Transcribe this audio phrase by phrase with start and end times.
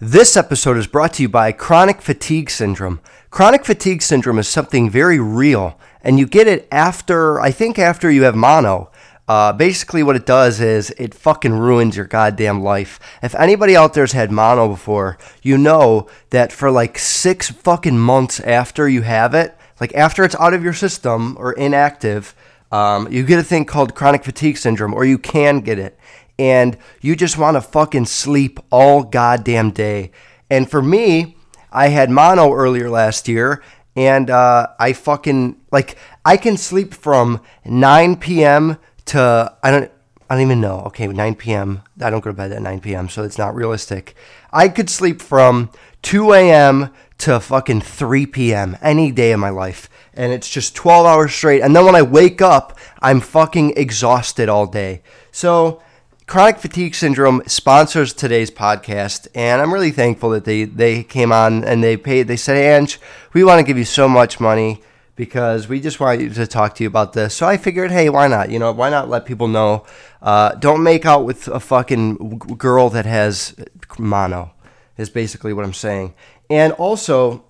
[0.00, 3.00] This episode is brought to you by chronic fatigue syndrome.
[3.30, 8.08] Chronic fatigue syndrome is something very real, and you get it after, I think, after
[8.08, 8.92] you have mono.
[9.26, 13.00] Uh, basically, what it does is it fucking ruins your goddamn life.
[13.24, 18.38] If anybody out there's had mono before, you know that for like six fucking months
[18.38, 22.36] after you have it, like after it's out of your system or inactive,
[22.70, 25.97] um, you get a thing called chronic fatigue syndrome, or you can get it
[26.38, 30.12] and you just want to fucking sleep all goddamn day.
[30.50, 31.36] And for me,
[31.72, 33.62] I had mono earlier last year,
[33.96, 38.78] and uh, I fucking like I can sleep from 9 p.m.
[39.06, 39.90] to I don't
[40.30, 40.80] I don't even know.
[40.86, 41.82] Okay, 9 p.m.
[42.00, 44.14] I don't go to bed at 9 p.m., so it's not realistic.
[44.52, 45.70] I could sleep from
[46.02, 46.90] 2 a.m.
[47.18, 48.76] to fucking 3 p.m.
[48.82, 49.88] any day of my life.
[50.12, 51.62] And it's just 12 hours straight.
[51.62, 55.02] And then when I wake up, I'm fucking exhausted all day.
[55.32, 55.80] So
[56.28, 61.64] Chronic Fatigue Syndrome sponsors today's podcast, and I'm really thankful that they, they came on
[61.64, 62.28] and they paid.
[62.28, 63.00] They said, Ange,
[63.32, 64.82] we want to give you so much money
[65.16, 67.34] because we just want to talk to you about this.
[67.34, 68.50] So I figured, hey, why not?
[68.50, 69.86] You know, why not let people know?
[70.20, 73.56] Uh, don't make out with a fucking girl that has
[73.98, 74.52] mono,
[74.98, 76.12] is basically what I'm saying.
[76.50, 77.42] And also,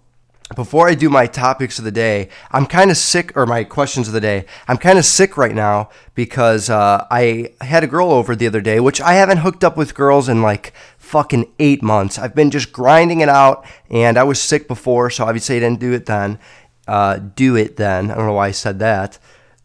[0.56, 4.08] before I do my topics of the day, I'm kind of sick, or my questions
[4.08, 4.46] of the day.
[4.66, 8.60] I'm kind of sick right now because uh, I had a girl over the other
[8.60, 12.18] day, which I haven't hooked up with girls in like fucking eight months.
[12.18, 15.80] I've been just grinding it out, and I was sick before, so obviously I didn't
[15.80, 16.38] do it then.
[16.86, 18.10] Uh, do it then.
[18.10, 19.18] I don't know why I said that.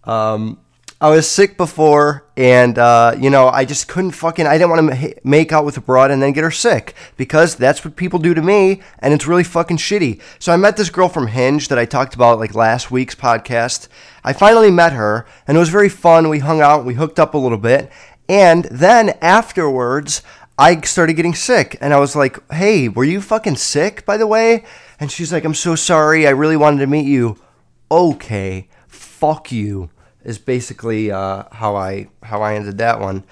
[0.04, 0.60] Um,
[1.04, 4.48] I was sick before, and uh, you know, I just couldn't fucking.
[4.48, 7.58] I didn't want to make out with a broad and then get her sick because
[7.58, 10.22] that's what people do to me, and it's really fucking shitty.
[10.40, 13.90] So I met this girl from Hinge that I talked about like last week's podcast.
[14.24, 16.30] I finally met her, and it was very fun.
[16.30, 17.92] We hung out, we hooked up a little bit,
[18.30, 20.22] and then afterwards,
[20.58, 24.26] I started getting sick, and I was like, "Hey, were you fucking sick, by the
[24.26, 24.64] way?"
[25.02, 26.26] And she's like, "I'm so sorry.
[26.26, 27.40] I really wanted to meet you."
[27.92, 29.90] Okay, fuck you
[30.24, 33.24] is basically uh, how I how I ended that one.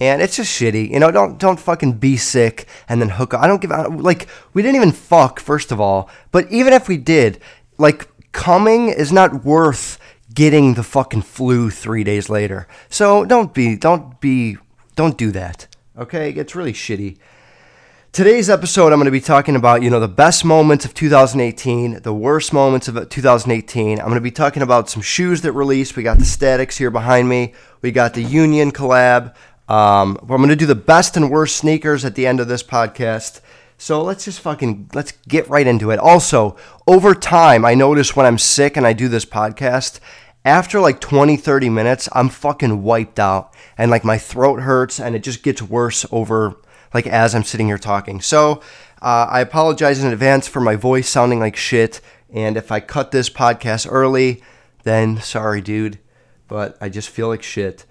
[0.00, 1.10] And it's just shitty, you know.
[1.10, 3.42] Don't don't fucking be sick and then hook up.
[3.42, 3.98] I don't give out.
[3.98, 6.08] like we didn't even fuck first of all.
[6.32, 7.40] But even if we did,
[7.76, 9.98] like coming is not worth
[10.32, 12.66] getting the fucking flu three days later.
[12.88, 14.56] So don't be don't be
[14.96, 15.66] don't do that.
[15.98, 17.18] Okay, it's really shitty.
[18.12, 22.02] Today's episode, I'm going to be talking about, you know, the best moments of 2018,
[22.02, 24.00] the worst moments of 2018.
[24.00, 25.94] I'm going to be talking about some shoes that released.
[25.94, 27.54] We got the Statics here behind me.
[27.82, 29.36] We got the Union collab.
[29.68, 32.64] Um, I'm going to do the best and worst sneakers at the end of this
[32.64, 33.42] podcast.
[33.78, 36.00] So let's just fucking let's get right into it.
[36.00, 36.56] Also,
[36.88, 40.00] over time, I notice when I'm sick and I do this podcast,
[40.44, 45.14] after like 20, 30 minutes, I'm fucking wiped out and like my throat hurts and
[45.14, 46.56] it just gets worse over
[46.92, 48.20] like as I'm sitting here talking.
[48.20, 48.60] So
[49.02, 52.02] uh, I apologize in advance for my voice sounding like shit.
[52.32, 54.42] And if I cut this podcast early,
[54.84, 55.98] then sorry, dude.
[56.48, 57.84] But I just feel like shit.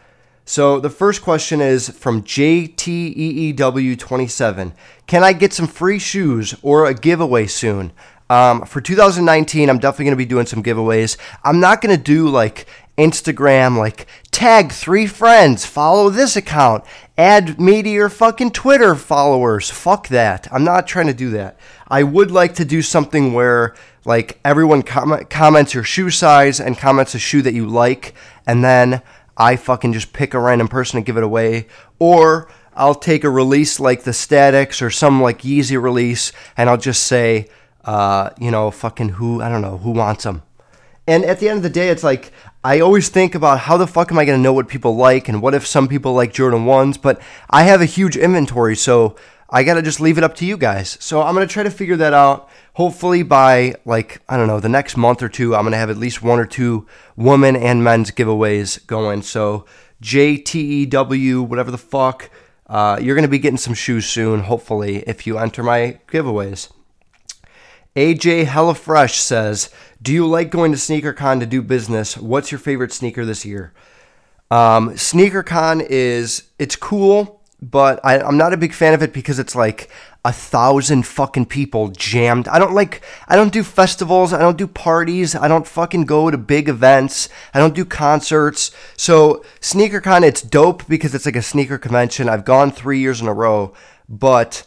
[0.46, 4.74] So the first question is from JTEEW27.
[5.06, 7.92] Can I get some free shoes or a giveaway soon?
[8.32, 11.18] Um, for 2019, I'm definitely going to be doing some giveaways.
[11.44, 12.68] I'm not going to do like
[12.98, 16.84] Instagram, like tag three friends, follow this account,
[17.20, 19.70] add me to your fucking Twitter followers.
[19.70, 20.48] Fuck that.
[20.54, 21.60] I'm not trying to do that.
[21.90, 23.76] I would like to do something where
[24.06, 28.14] like everyone com- comments your shoe size and comments a shoe that you like,
[28.48, 29.02] and then
[29.36, 31.68] I fucking just pick a random person and give it away.
[32.00, 36.78] Or I'll take a release like the Statics or some like Yeezy release, and I'll
[36.78, 37.50] just say,
[37.84, 40.44] uh, you know, fucking who, I don't know, who wants them.
[41.10, 42.32] And at the end of the day, it's like
[42.64, 45.28] I always think about how the fuck am I going to know what people like
[45.28, 49.16] and what if some people like Jordan 1s, but I have a huge inventory, so
[49.50, 50.98] I got to just leave it up to you guys.
[51.00, 52.48] So I'm going to try to figure that out.
[52.74, 55.90] Hopefully by like, I don't know, the next month or two, I'm going to have
[55.90, 59.24] at least one or two women and men's giveaways going.
[59.24, 59.66] So
[60.04, 62.30] JTEW, whatever the fuck,
[62.68, 66.70] uh, you're going to be getting some shoes soon, hopefully, if you enter my giveaways.
[67.96, 69.70] AJ Hellafresh says,
[70.02, 72.18] "Do you like going to SneakerCon to do business?
[72.18, 73.74] What's your favorite sneaker this year?"
[74.52, 79.38] Um, SneakerCon is it's cool, but I, I'm not a big fan of it because
[79.40, 79.90] it's like
[80.26, 82.48] a thousand fucking people jammed.
[82.48, 83.02] I don't like.
[83.28, 84.34] I don't do festivals.
[84.34, 85.36] I don't do parties.
[85.36, 87.30] I don't fucking go to big events.
[87.54, 88.72] I don't do concerts.
[88.98, 92.28] So SneakerCon, it's dope because it's like a sneaker convention.
[92.28, 93.74] I've gone three years in a row,
[94.08, 94.66] but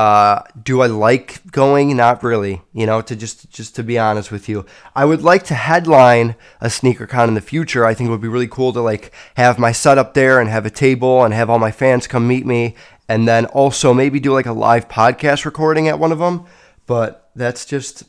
[0.00, 1.94] uh, do I like going?
[1.94, 2.62] Not really.
[2.72, 4.64] You know, to just just to be honest with you,
[4.96, 7.84] I would like to headline a sneaker con in the future.
[7.84, 10.64] I think it would be really cool to like have my setup there and have
[10.64, 12.76] a table and have all my fans come meet me
[13.10, 16.46] and then also maybe do like a live podcast recording at one of them.
[16.86, 18.04] But that's just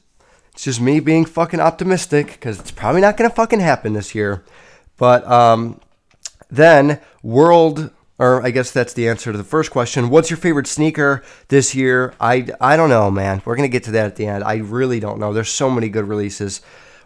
[0.53, 4.45] it's just me being fucking optimistic because it's probably not gonna fucking happen this year.
[4.95, 5.81] But um,
[6.49, 7.91] then world
[8.21, 10.11] or I guess that's the answer to the first question.
[10.11, 12.13] What's your favorite sneaker this year?
[12.21, 13.41] I, I don't know, man.
[13.43, 14.43] We're going to get to that at the end.
[14.43, 15.33] I really don't know.
[15.33, 16.61] There's so many good releases.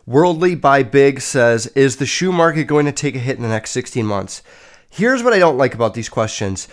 [0.05, 3.47] Worldly by Big says, Is the shoe market going to take a hit in the
[3.47, 4.43] next 16 months?
[4.89, 6.67] Here's what I don't like about these questions.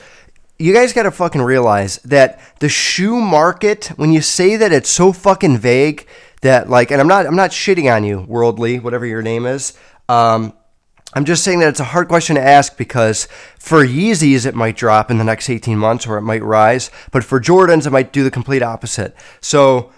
[0.58, 4.90] You guys got to fucking realize that the shoe market, when you say that it's
[4.90, 6.08] so fucking vague,
[6.40, 9.78] that like, and I'm not, I'm not shitting on you, Worldly, whatever your name is.
[10.08, 10.52] Um,
[11.14, 13.28] I'm just saying that it's a hard question to ask because
[13.58, 17.22] for Yeezys, it might drop in the next 18 months or it might rise, but
[17.22, 19.14] for Jordans, it might do the complete opposite.
[19.40, 19.92] So,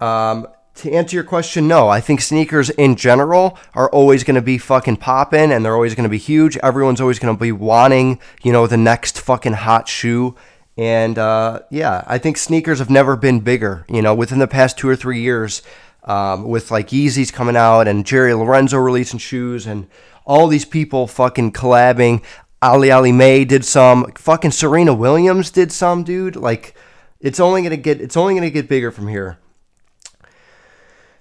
[0.00, 1.88] um, to answer your question, no.
[1.88, 5.96] I think sneakers in general are always going to be fucking popping and they're always
[5.96, 6.56] going to be huge.
[6.58, 10.36] Everyone's always going to be wanting, you know, the next fucking hot shoe.
[10.76, 13.84] And uh, yeah, I think sneakers have never been bigger.
[13.88, 15.62] You know, within the past two or three years,
[16.04, 19.88] um, with like Yeezys coming out and Jerry Lorenzo releasing shoes and
[20.28, 22.22] all these people fucking collabing.
[22.62, 24.12] Aleali May did some.
[24.12, 26.36] Fucking Serena Williams did some, dude.
[26.36, 26.74] Like,
[27.18, 29.38] it's only gonna get it's only gonna get bigger from here.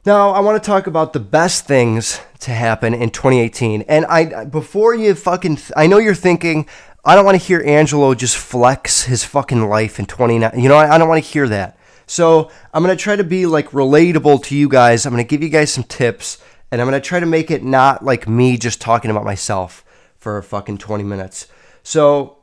[0.05, 3.83] Now, I want to talk about the best things to happen in 2018.
[3.83, 6.67] And I before you fucking I know you're thinking
[7.05, 10.59] I don't want to hear Angelo just flex his fucking life in 29.
[10.59, 11.77] You know, I, I don't want to hear that.
[12.05, 15.05] So, I'm going to try to be like relatable to you guys.
[15.05, 16.37] I'm going to give you guys some tips
[16.71, 19.83] and I'm to try to make it not like me just talking about myself
[20.17, 21.47] for fucking 20 minutes.
[21.83, 22.37] So,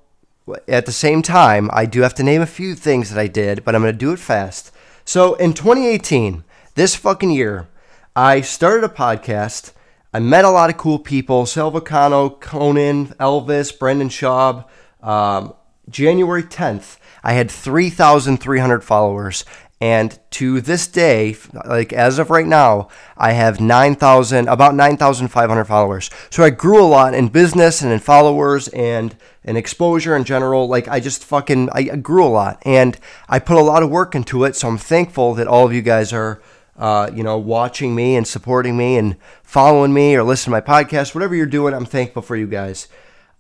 [0.69, 3.65] at the same time, I do have to name a few things that I did,
[3.65, 4.71] but I'm to do it fast.
[5.05, 6.45] So, in 2018,
[6.75, 7.69] this fucking year,
[8.17, 9.73] I started a podcast.
[10.13, 14.67] I met a lot of cool people Sal Vulcano, Conan, Elvis, Brendan Schaub.
[15.03, 15.55] Um,
[15.89, 19.45] January 10th, I had 3,300 followers.
[19.81, 21.37] And to this day,
[21.67, 26.11] like as of right now, I have 9,000, about 9,500 followers.
[26.31, 30.69] So I grew a lot in business and in followers and in exposure in general.
[30.69, 32.97] Like I just fucking, I grew a lot and
[33.29, 34.57] I put a lot of work into it.
[34.57, 36.41] So I'm thankful that all of you guys are,
[36.79, 40.83] uh, you know, watching me and supporting me and following me or listening to my
[40.83, 41.75] podcast, whatever you're doing.
[41.75, 42.89] I'm thankful for you guys.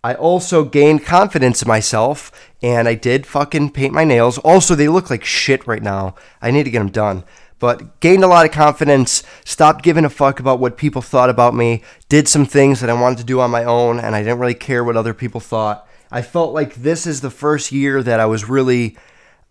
[0.04, 2.30] I also gained confidence in myself
[2.62, 4.36] and I did fucking paint my nails.
[4.36, 6.14] Also, they look like shit right now.
[6.42, 7.24] I need to get them done.
[7.58, 11.54] But gained a lot of confidence, stopped giving a fuck about what people thought about
[11.54, 14.40] me, did some things that I wanted to do on my own, and I didn't
[14.40, 15.88] really care what other people thought.
[16.12, 18.98] I felt like this is the first year that I was really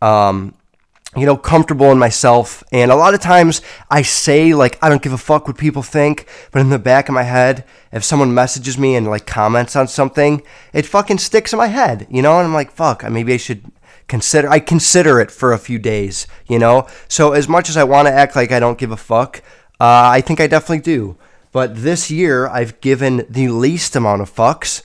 [0.04, 0.54] um,
[1.16, 2.64] you know, comfortable in myself.
[2.72, 5.84] And a lot of times I say, like, I don't give a fuck what people
[5.84, 6.28] think.
[6.52, 9.88] But in the back of my head, if someone messages me and, like, comments on
[9.88, 10.42] something,
[10.74, 12.38] it fucking sticks in my head, you know?
[12.40, 13.72] And I'm like, fuck, maybe I should
[14.08, 16.88] consider, I consider it for a few days, you know?
[17.08, 19.42] So as much as I want to act like I don't give a fuck,
[19.80, 21.18] uh, I think I definitely do.
[21.52, 24.82] But this year, I've given the least amount of fucks.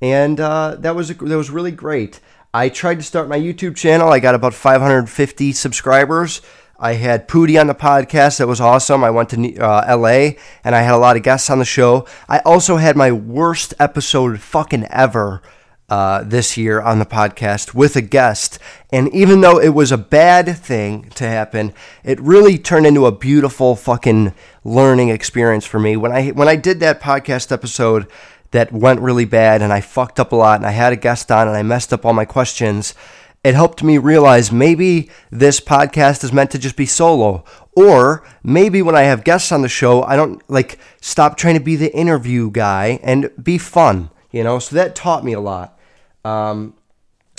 [0.00, 2.20] And uh, that was that was really great.
[2.56, 4.08] I tried to start my YouTube channel.
[4.08, 6.40] I got about 550 subscribers.
[6.78, 8.38] I had Pooty on the podcast.
[8.38, 9.04] That was awesome.
[9.04, 12.06] I went to uh, LA and I had a lot of guests on the show.
[12.30, 15.42] I also had my worst episode fucking ever
[15.90, 18.58] uh, this year on the podcast with a guest.
[18.90, 21.74] And even though it was a bad thing to happen,
[22.04, 24.32] it really turned into a beautiful fucking
[24.64, 25.98] learning experience for me.
[25.98, 28.06] When I when I did that podcast episode,
[28.56, 31.30] that went really bad and I fucked up a lot and I had a guest
[31.30, 32.94] on and I messed up all my questions,
[33.44, 37.44] it helped me realize maybe this podcast is meant to just be solo.
[37.76, 41.60] Or maybe when I have guests on the show, I don't like stop trying to
[41.60, 44.58] be the interview guy and be fun, you know?
[44.58, 45.78] So that taught me a lot.
[46.24, 46.72] Um,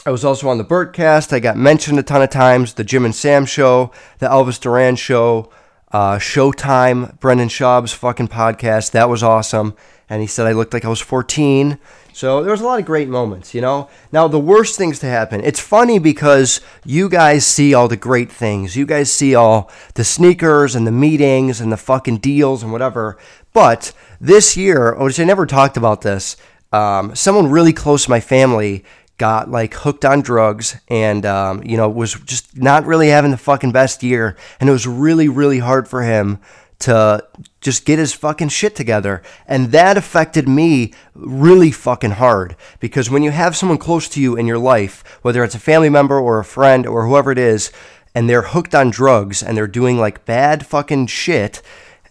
[0.06, 1.34] I was also on the Bertcast.
[1.34, 2.76] I got mentioned a ton of times.
[2.76, 5.50] The Jim and Sam show, the Elvis Duran show,
[5.92, 8.92] uh, Showtime, Brendan Schaub's fucking podcast.
[8.92, 9.76] That was awesome
[10.10, 11.78] and he said I looked like I was 14.
[12.14, 13.90] So there was a lot of great moments, you know.
[14.12, 15.42] Now the worst things to happen.
[15.44, 18.76] It's funny because you guys see all the great things.
[18.76, 23.18] You guys see all the sneakers and the meetings and the fucking deals and whatever.
[23.54, 26.38] But this year, which I never talked about this,
[26.72, 28.84] um, someone really close to my family
[29.18, 33.38] got like hooked on drugs and um, you know was just not really having the
[33.38, 36.40] fucking best year, and it was really really hard for him
[36.80, 37.26] to
[37.60, 39.22] just get his fucking shit together.
[39.48, 44.36] And that affected me really fucking hard because when you have someone close to you
[44.36, 47.72] in your life, whether it's a family member or a friend or whoever it is,
[48.14, 51.62] and they're hooked on drugs and they're doing like bad fucking shit,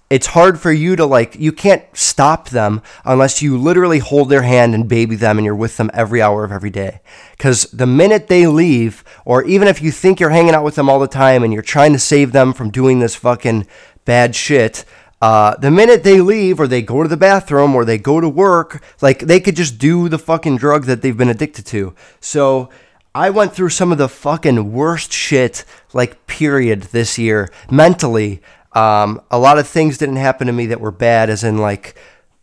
[0.09, 4.43] it's hard for you to like you can't stop them unless you literally hold their
[4.43, 7.01] hand and baby them and you're with them every hour of every day
[7.33, 10.89] because the minute they leave or even if you think you're hanging out with them
[10.89, 13.67] all the time and you're trying to save them from doing this fucking
[14.07, 14.87] bad shit
[15.21, 18.29] uh, the minute they leave or they go to the bathroom or they go to
[18.29, 22.71] work like they could just do the fucking drug that they've been addicted to so
[23.17, 28.43] I went through some of the fucking worst shit, like, period, this year mentally.
[28.75, 31.97] Um, a lot of things didn't happen to me that were bad, as in like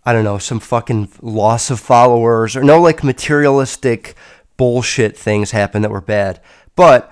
[0.05, 4.15] I don't know, some fucking loss of followers or no like materialistic
[4.57, 6.41] bullshit things happened that were bad.
[6.75, 7.11] But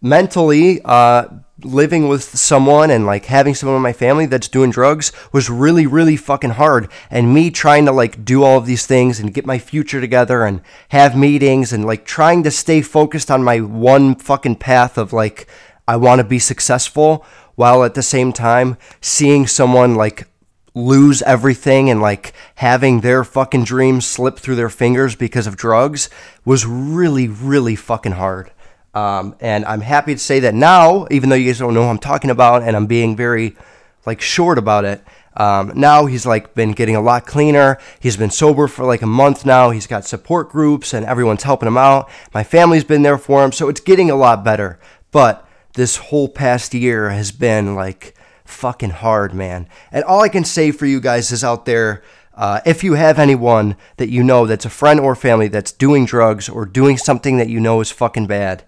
[0.00, 1.26] mentally, uh,
[1.64, 5.86] living with someone and like having someone in my family that's doing drugs was really,
[5.86, 6.88] really fucking hard.
[7.10, 10.44] And me trying to like do all of these things and get my future together
[10.44, 15.12] and have meetings and like trying to stay focused on my one fucking path of
[15.12, 15.46] like,
[15.86, 20.28] I want to be successful while at the same time seeing someone like
[20.74, 26.08] lose everything and like having their fucking dreams slip through their fingers because of drugs
[26.44, 28.50] was really, really fucking hard.
[28.94, 31.88] Um, and I'm happy to say that now, even though you guys don't know who
[31.88, 33.56] I'm talking about, and I'm being very
[34.04, 35.02] like short about it.
[35.34, 37.78] Um, now he's like been getting a lot cleaner.
[38.00, 39.70] He's been sober for like a month now.
[39.70, 42.10] He's got support groups and everyone's helping him out.
[42.34, 44.78] My family's been there for him, so it's getting a lot better.
[45.10, 49.68] But this whole past year has been like fucking hard, man.
[49.90, 52.02] And all I can say for you guys is out there,
[52.42, 56.04] uh, if you have anyone that you know that's a friend or family that's doing
[56.04, 58.64] drugs or doing something that you know is fucking bad,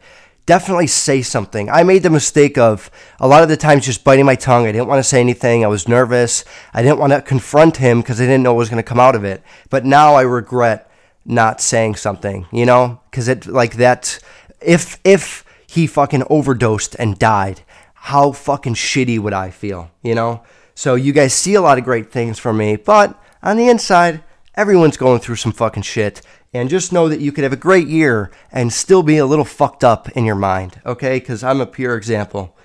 [0.46, 1.68] definitely say something.
[1.68, 2.88] I made the mistake of
[3.18, 4.64] a lot of the times just biting my tongue.
[4.68, 5.64] I didn't want to say anything.
[5.64, 6.44] I was nervous.
[6.72, 9.00] I didn't want to confront him because I didn't know what was going to come
[9.00, 9.42] out of it.
[9.70, 10.88] But now I regret
[11.24, 14.20] not saying something, you know, because it like that.
[14.60, 17.62] If if he fucking overdosed and died,
[17.94, 20.44] how fucking shitty would I feel, you know?
[20.76, 24.24] So you guys see a lot of great things from me, but on the inside,
[24.56, 26.22] everyone's going through some fucking shit.
[26.52, 29.44] And just know that you could have a great year and still be a little
[29.44, 31.18] fucked up in your mind, okay?
[31.18, 32.56] Because I'm a pure example.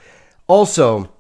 [0.48, 1.12] Also,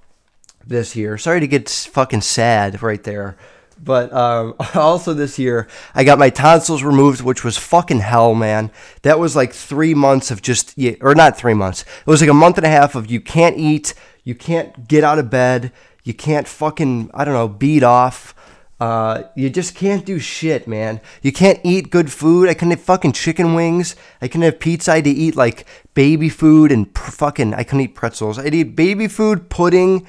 [0.66, 3.38] this year, sorry to get fucking sad right there.
[3.82, 8.72] But um, also this year, I got my tonsils removed, which was fucking hell, man.
[9.01, 11.82] That was like three months of just, or not three months.
[11.82, 15.04] It was like a month and a half of you can't eat, you can't get
[15.04, 15.72] out of bed,
[16.04, 18.36] you can't fucking, I don't know, beat off.
[18.79, 21.01] Uh, you just can't do shit, man.
[21.21, 22.48] You can't eat good food.
[22.48, 23.95] I couldn't have fucking chicken wings.
[24.21, 24.93] I couldn't have pizza.
[24.93, 27.53] I had to eat like baby food and pr- fucking.
[27.53, 28.39] I couldn't eat pretzels.
[28.39, 30.07] I'd eat baby food, pudding,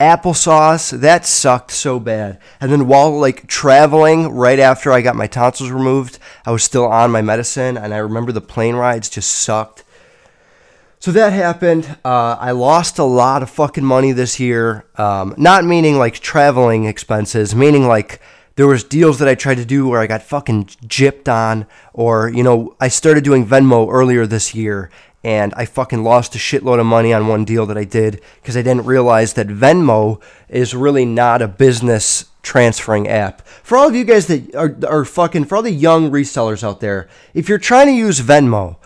[0.00, 5.26] applesauce that sucked so bad and then while like traveling right after i got my
[5.26, 9.32] tonsils removed i was still on my medicine and i remember the plane rides just
[9.32, 9.84] sucked
[10.98, 15.64] so that happened uh, i lost a lot of fucking money this year um, not
[15.64, 18.20] meaning like traveling expenses meaning like
[18.56, 22.28] there was deals that i tried to do where i got fucking gypped on or
[22.28, 24.90] you know i started doing venmo earlier this year
[25.26, 28.56] and I fucking lost a shitload of money on one deal that I did because
[28.56, 33.44] I didn't realize that Venmo is really not a business transferring app.
[33.64, 36.78] For all of you guys that are, are fucking, for all the young resellers out
[36.78, 38.76] there, if you're trying to use Venmo,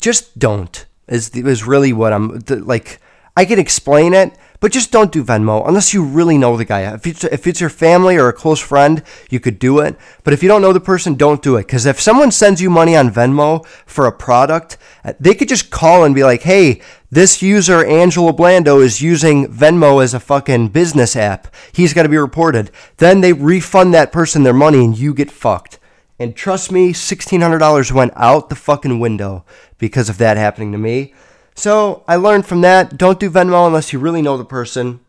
[0.00, 0.86] just don't.
[1.08, 3.00] Is is really what I'm like.
[3.36, 6.92] I can explain it, but just don't do Venmo unless you really know the guy.
[6.92, 9.96] If it's, if it's your family or a close friend, you could do it.
[10.24, 11.66] But if you don't know the person, don't do it.
[11.66, 15.70] Because if someone sends you money on Venmo for a product, uh, they could just
[15.70, 20.70] call and be like, hey, this user, Angelo Blando, is using Venmo as a fucking
[20.70, 21.54] business app.
[21.70, 22.72] He's got to be reported.
[22.96, 25.78] Then they refund that person their money and you get fucked.
[26.18, 29.44] And trust me, $1,600 went out the fucking window
[29.78, 31.14] because of that happening to me.
[31.54, 35.00] So I learned from that don't do Venmo unless you really know the person.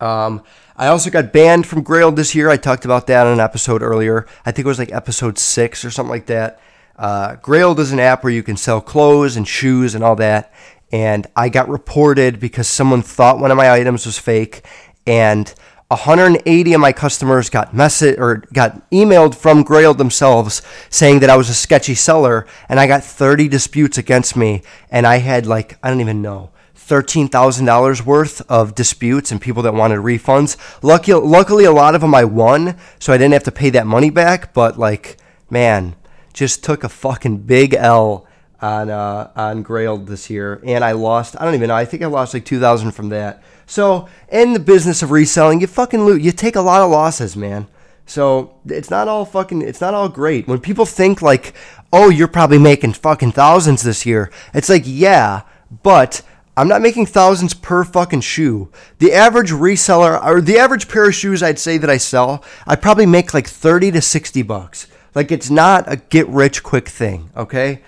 [0.00, 0.42] Um,
[0.76, 2.48] I also got banned from Grail this year.
[2.48, 4.26] I talked about that in an episode earlier.
[4.44, 6.60] I think it was like episode six or something like that.
[6.96, 10.52] Uh, Grailed is an app where you can sell clothes and shoes and all that.
[10.92, 14.64] And I got reported because someone thought one of my items was fake.
[15.06, 15.52] And
[15.88, 21.36] 180 of my customers got message or got emailed from Grail themselves saying that I
[21.36, 25.78] was a sketchy seller, and I got 30 disputes against me, and I had like
[25.82, 26.50] I don't even know.
[26.76, 30.58] $13,000 worth of disputes and people that wanted refunds.
[30.82, 33.86] Lucky, luckily, a lot of them I won, so I didn't have to pay that
[33.86, 34.52] money back.
[34.52, 35.16] But, like,
[35.48, 35.96] man,
[36.34, 38.26] just took a fucking big L
[38.60, 41.36] on uh, on Grail this year, and I lost.
[41.40, 41.74] I don't even know.
[41.74, 43.42] I think I lost like two thousand from that.
[43.66, 46.22] So in the business of reselling, you fucking loot.
[46.22, 47.66] You take a lot of losses, man.
[48.06, 49.62] So it's not all fucking.
[49.62, 50.46] It's not all great.
[50.46, 51.54] When people think like,
[51.92, 55.42] oh, you're probably making fucking thousands this year, it's like, yeah,
[55.82, 56.22] but
[56.56, 58.70] I'm not making thousands per fucking shoe.
[58.98, 62.76] The average reseller or the average pair of shoes I'd say that I sell, I
[62.76, 64.86] probably make like 30 to 60 bucks.
[65.14, 67.82] Like it's not a get rich quick thing, okay?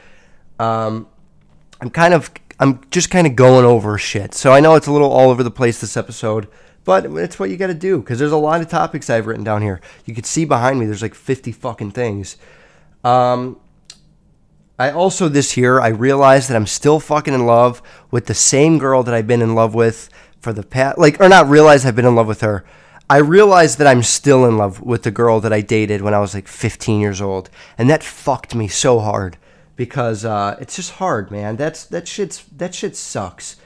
[0.58, 1.08] Um,
[1.80, 4.34] I'm kind of I'm just kind of going over shit.
[4.34, 6.48] So I know it's a little all over the place this episode,
[6.84, 9.44] but it's what you got to do because there's a lot of topics I've written
[9.44, 9.80] down here.
[10.04, 12.36] You can see behind me there's like 50 fucking things.
[13.04, 13.60] Um,
[14.78, 18.78] I also this year I realized that I'm still fucking in love with the same
[18.78, 20.08] girl that I've been in love with
[20.40, 22.64] for the past like or not realize I've been in love with her.
[23.08, 26.18] I realized that I'm still in love with the girl that I dated when I
[26.18, 29.38] was like 15 years old, and that fucked me so hard
[29.76, 31.56] because uh, it's just hard, man.
[31.56, 33.56] That's that shit's that shit sucks.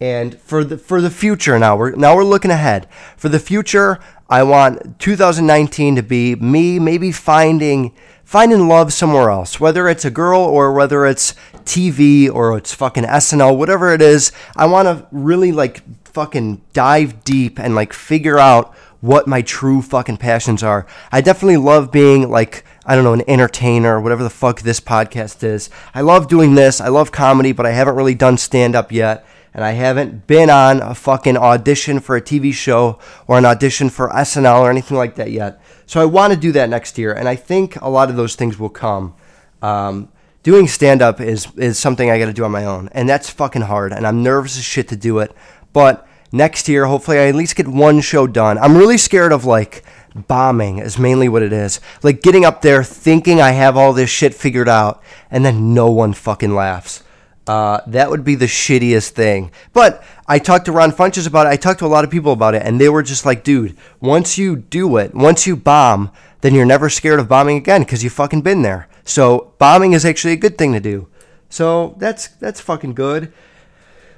[0.00, 2.88] And for the for the future now, we're now we're looking ahead.
[3.16, 9.60] For the future, I want 2019 to be me maybe finding finding love somewhere else,
[9.60, 11.34] whether it's a girl or whether it's
[11.64, 14.32] TV or it's fucking SNL, whatever it is.
[14.56, 19.82] I want to really like fucking dive deep and like figure out what my true
[19.82, 20.86] fucking passions are.
[21.10, 25.42] I definitely love being like I don't know, an entertainer, whatever the fuck this podcast
[25.42, 25.70] is.
[25.94, 26.80] I love doing this.
[26.80, 29.26] I love comedy, but I haven't really done stand up yet.
[29.52, 33.90] And I haven't been on a fucking audition for a TV show or an audition
[33.90, 35.60] for SNL or anything like that yet.
[35.86, 38.36] So I want to do that next year, and I think a lot of those
[38.36, 39.14] things will come.
[39.60, 40.08] Um,
[40.44, 43.28] doing stand up is is something I got to do on my own, and that's
[43.28, 45.34] fucking hard, and I'm nervous as shit to do it.
[45.72, 48.56] But next year, hopefully, I at least get one show done.
[48.58, 49.82] I'm really scared of like
[50.14, 51.80] bombing is mainly what it is.
[52.02, 55.90] Like getting up there thinking I have all this shit figured out, and then no
[55.90, 57.02] one fucking laughs.
[57.46, 59.50] Uh, that would be the shittiest thing.
[59.72, 61.50] But I talked to Ron Funches about it.
[61.50, 63.76] I talked to a lot of people about it, and they were just like, dude,
[64.00, 66.12] once you do it, once you bomb,
[66.42, 68.88] then you're never scared of bombing again because you fucking been there.
[69.04, 71.08] So bombing is actually a good thing to do.
[71.48, 73.32] So that's that's fucking good.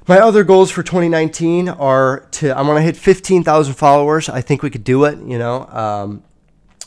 [0.09, 4.29] My other goals for 2019 are to I want to hit 15,000 followers.
[4.29, 5.19] I think we could do it.
[5.21, 6.25] You know, um,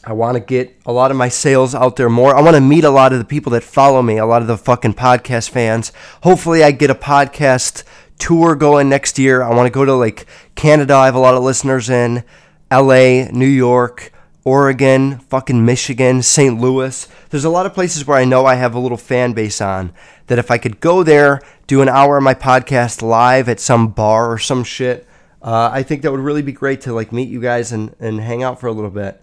[0.03, 2.35] I want to get a lot of my sales out there more.
[2.35, 4.49] I want to meet a lot of the people that follow me, a lot of
[4.49, 5.93] the fucking podcast fans.
[6.23, 7.83] Hopefully, I get a podcast
[8.19, 9.41] tour going next year.
[9.41, 10.95] I want to go to like Canada.
[10.95, 12.23] I have a lot of listeners in
[12.69, 14.11] LA, New York,
[14.45, 16.61] Oregon, fucking Michigan, St.
[16.61, 17.07] Louis.
[17.31, 19.91] There's a lot of places where I know I have a little fan base on
[20.27, 23.87] that if I could go there, do an hour of my podcast live at some
[23.87, 25.07] bar or some shit,
[25.41, 28.19] uh, I think that would really be great to like meet you guys and, and
[28.21, 29.19] hang out for a little bit.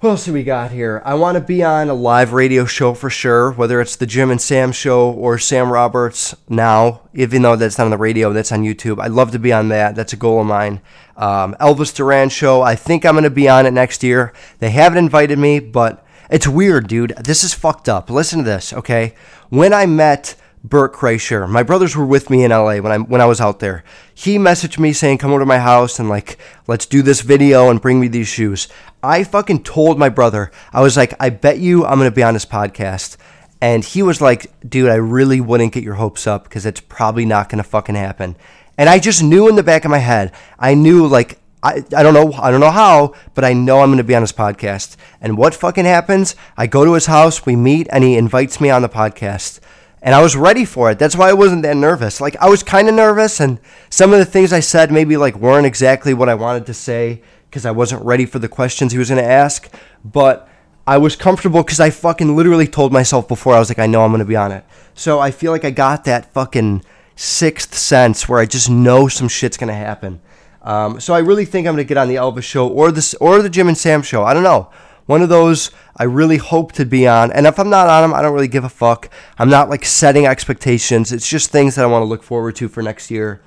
[0.00, 1.02] What else do we got here?
[1.04, 4.30] I want to be on a live radio show for sure, whether it's the Jim
[4.30, 8.50] and Sam show or Sam Roberts now, even though that's not on the radio, that's
[8.50, 8.98] on YouTube.
[8.98, 9.94] I'd love to be on that.
[9.94, 10.80] That's a goal of mine.
[11.18, 14.32] Um, Elvis Duran show, I think I'm going to be on it next year.
[14.58, 17.12] They haven't invited me, but it's weird, dude.
[17.18, 18.08] This is fucked up.
[18.08, 19.14] Listen to this, okay?
[19.50, 21.48] When I met Bert Kreischer.
[21.48, 23.82] My brothers were with me in LA when I when I was out there.
[24.14, 27.70] He messaged me saying, "Come over to my house and like let's do this video
[27.70, 28.68] and bring me these shoes."
[29.02, 30.50] I fucking told my brother.
[30.72, 33.16] I was like, "I bet you I'm going to be on this podcast."
[33.62, 37.24] And he was like, "Dude, I really wouldn't get your hopes up because it's probably
[37.24, 38.36] not going to fucking happen."
[38.76, 42.02] And I just knew in the back of my head, I knew like I, I
[42.02, 44.32] don't know I don't know how, but I know I'm going to be on his
[44.32, 44.96] podcast.
[45.22, 46.36] And what fucking happens?
[46.58, 49.58] I go to his house, we meet, and he invites me on the podcast
[50.02, 50.98] and I was ready for it.
[50.98, 52.20] That's why I wasn't that nervous.
[52.20, 53.60] Like I was kind of nervous, and
[53.90, 57.22] some of the things I said maybe like weren't exactly what I wanted to say
[57.48, 59.72] because I wasn't ready for the questions he was going to ask.
[60.04, 60.48] But
[60.86, 64.04] I was comfortable because I fucking literally told myself before I was like, I know
[64.04, 64.64] I'm going to be on it.
[64.94, 66.84] So I feel like I got that fucking
[67.16, 70.20] sixth sense where I just know some shit's going to happen.
[70.62, 73.14] Um, so I really think I'm going to get on the Elvis show or this
[73.14, 74.24] or the Jim and Sam show.
[74.24, 74.70] I don't know.
[75.06, 77.32] One of those I really hope to be on.
[77.32, 79.10] And if I'm not on them, I don't really give a fuck.
[79.38, 81.12] I'm not like setting expectations.
[81.12, 83.42] It's just things that I want to look forward to for next year.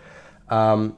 [0.49, 0.97] Um,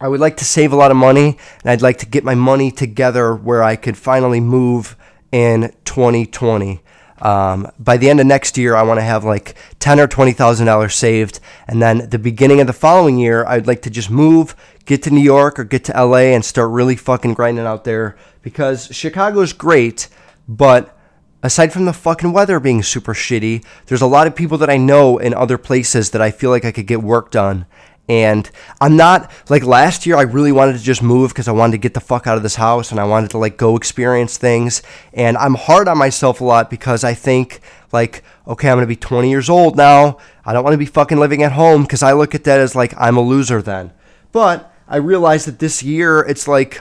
[0.00, 2.34] I would like to save a lot of money, and I'd like to get my
[2.34, 4.96] money together where I could finally move
[5.32, 6.82] in 2020.
[7.20, 10.32] Um, by the end of next year, I want to have like ten or twenty
[10.32, 14.10] thousand dollars saved, and then the beginning of the following year, I'd like to just
[14.10, 17.84] move, get to New York or get to LA, and start really fucking grinding out
[17.84, 20.08] there because Chicago's great,
[20.46, 20.96] but
[21.42, 24.76] aside from the fucking weather being super shitty, there's a lot of people that I
[24.76, 27.66] know in other places that I feel like I could get work done.
[28.08, 28.48] And
[28.80, 31.78] I'm not like last year, I really wanted to just move because I wanted to
[31.78, 34.82] get the fuck out of this house and I wanted to like go experience things.
[35.12, 37.60] And I'm hard on myself a lot because I think,
[37.92, 40.18] like, okay, I'm to be 20 years old now.
[40.44, 42.76] I don't want to be fucking living at home because I look at that as
[42.76, 43.92] like I'm a loser then.
[44.30, 46.80] But I realize that this year, it's like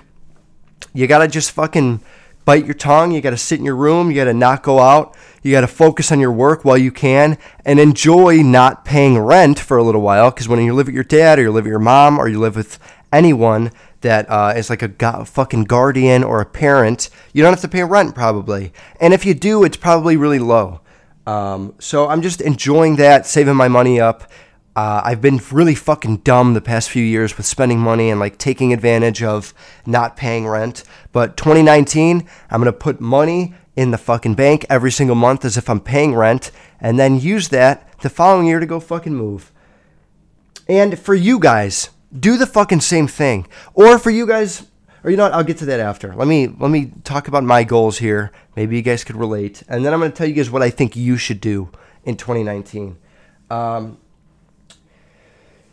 [0.94, 2.02] you got to just fucking
[2.46, 3.12] bite your tongue.
[3.12, 4.10] You got to sit in your room.
[4.10, 5.18] You got to not go out.
[5.46, 9.60] You got to focus on your work while you can and enjoy not paying rent
[9.60, 10.32] for a little while.
[10.32, 12.40] Because when you live with your dad or you live with your mom or you
[12.40, 12.80] live with
[13.14, 17.62] anyone that uh, is like a go- fucking guardian or a parent, you don't have
[17.62, 18.74] to pay rent probably.
[19.00, 20.82] And if you do, it's probably really low.
[21.28, 24.32] Um, so I'm just enjoying that, saving my money up.
[24.76, 28.40] Uh, I've been really fucking dumb the past few years with spending money and like
[28.40, 29.54] taking advantage of
[29.86, 30.84] not paying rent.
[31.12, 35.70] But 2019, I'm gonna put money in the fucking bank every single month as if
[35.70, 39.52] I'm paying rent and then use that the following year to go fucking move.
[40.68, 43.48] And for you guys, do the fucking same thing.
[43.74, 44.66] Or for you guys,
[45.04, 46.16] or you know what, I'll get to that after.
[46.16, 48.32] Let me let me talk about my goals here.
[48.56, 49.64] Maybe you guys could relate.
[49.68, 51.70] And then I'm going to tell you guys what I think you should do
[52.04, 52.98] in 2019.
[53.50, 54.00] Um,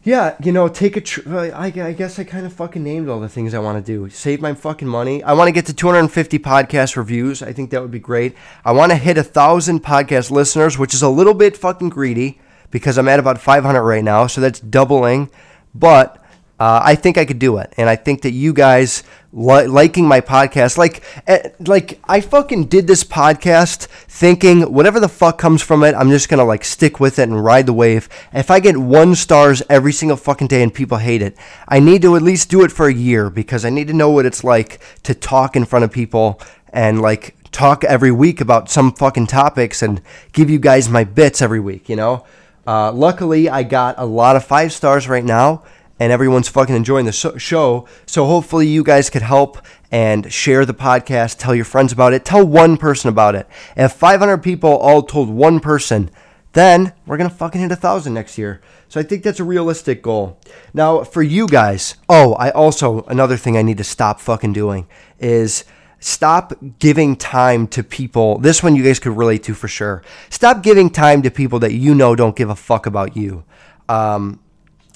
[0.05, 1.01] yeah, you know, take a.
[1.01, 3.93] Tr- I, I guess I kind of fucking named all the things I want to
[3.93, 4.11] do.
[4.11, 5.23] Save my fucking money.
[5.23, 7.43] I want to get to 250 podcast reviews.
[7.43, 8.35] I think that would be great.
[8.65, 12.41] I want to hit a thousand podcast listeners, which is a little bit fucking greedy
[12.71, 14.27] because I'm at about 500 right now.
[14.27, 15.31] So that's doubling.
[15.75, 16.22] But
[16.63, 20.07] uh, I think I could do it, and I think that you guys li- liking
[20.07, 25.61] my podcast, like, uh, like I fucking did this podcast thinking whatever the fuck comes
[25.61, 28.09] from it, I'm just gonna like stick with it and ride the wave.
[28.33, 32.01] If I get one stars every single fucking day and people hate it, I need
[32.03, 34.45] to at least do it for a year because I need to know what it's
[34.45, 36.41] like to talk in front of people
[36.73, 41.43] and like talk every week about some fucking topics and give you guys my bits
[41.43, 41.89] every week.
[41.89, 42.25] You know.
[42.65, 45.65] Uh, luckily, I got a lot of five stars right now
[46.03, 47.87] and everyone's fucking enjoying the show.
[48.07, 52.25] So hopefully you guys could help and share the podcast, tell your friends about it,
[52.25, 53.47] tell one person about it.
[53.77, 56.11] If 500 people all told one person,
[56.55, 58.61] then we're gonna fucking hit a thousand next year.
[58.89, 60.41] So I think that's a realistic goal.
[60.75, 64.89] Now for you guys, oh, I also another thing I need to stop fucking doing
[65.21, 65.65] is
[66.01, 68.39] stop giving time to people.
[68.39, 70.03] This one you guys could relate to for sure.
[70.31, 73.45] Stop giving time to people that you know don't give a fuck about you.
[73.89, 74.41] Um,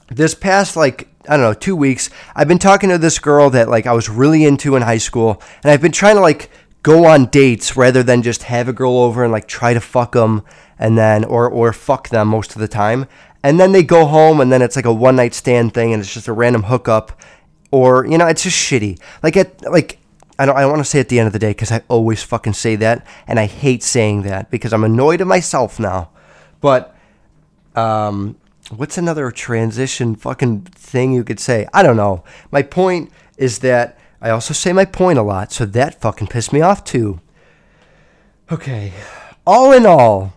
[0.08, 3.68] this past like I don't know two weeks, I've been talking to this girl that
[3.68, 6.50] like I was really into in high school, and I've been trying to like
[6.82, 10.12] go on dates rather than just have a girl over and like try to fuck
[10.12, 10.42] them
[10.78, 13.06] and then or or fuck them most of the time,
[13.42, 16.00] and then they go home and then it's like a one night stand thing and
[16.00, 17.20] it's just a random hookup,
[17.70, 19.00] or you know it's just shitty.
[19.22, 19.98] Like at like
[20.38, 21.82] I don't I don't want to say at the end of the day because I
[21.88, 26.10] always fucking say that and I hate saying that because I'm annoyed at myself now,
[26.60, 26.94] but
[27.74, 28.36] um
[28.70, 31.66] what's another transition fucking thing you could say?
[31.72, 32.24] I don't know.
[32.50, 36.52] My point is that I also say my point a lot, so that fucking pissed
[36.52, 37.20] me off too.
[38.50, 38.92] Okay.
[39.46, 40.34] All in all,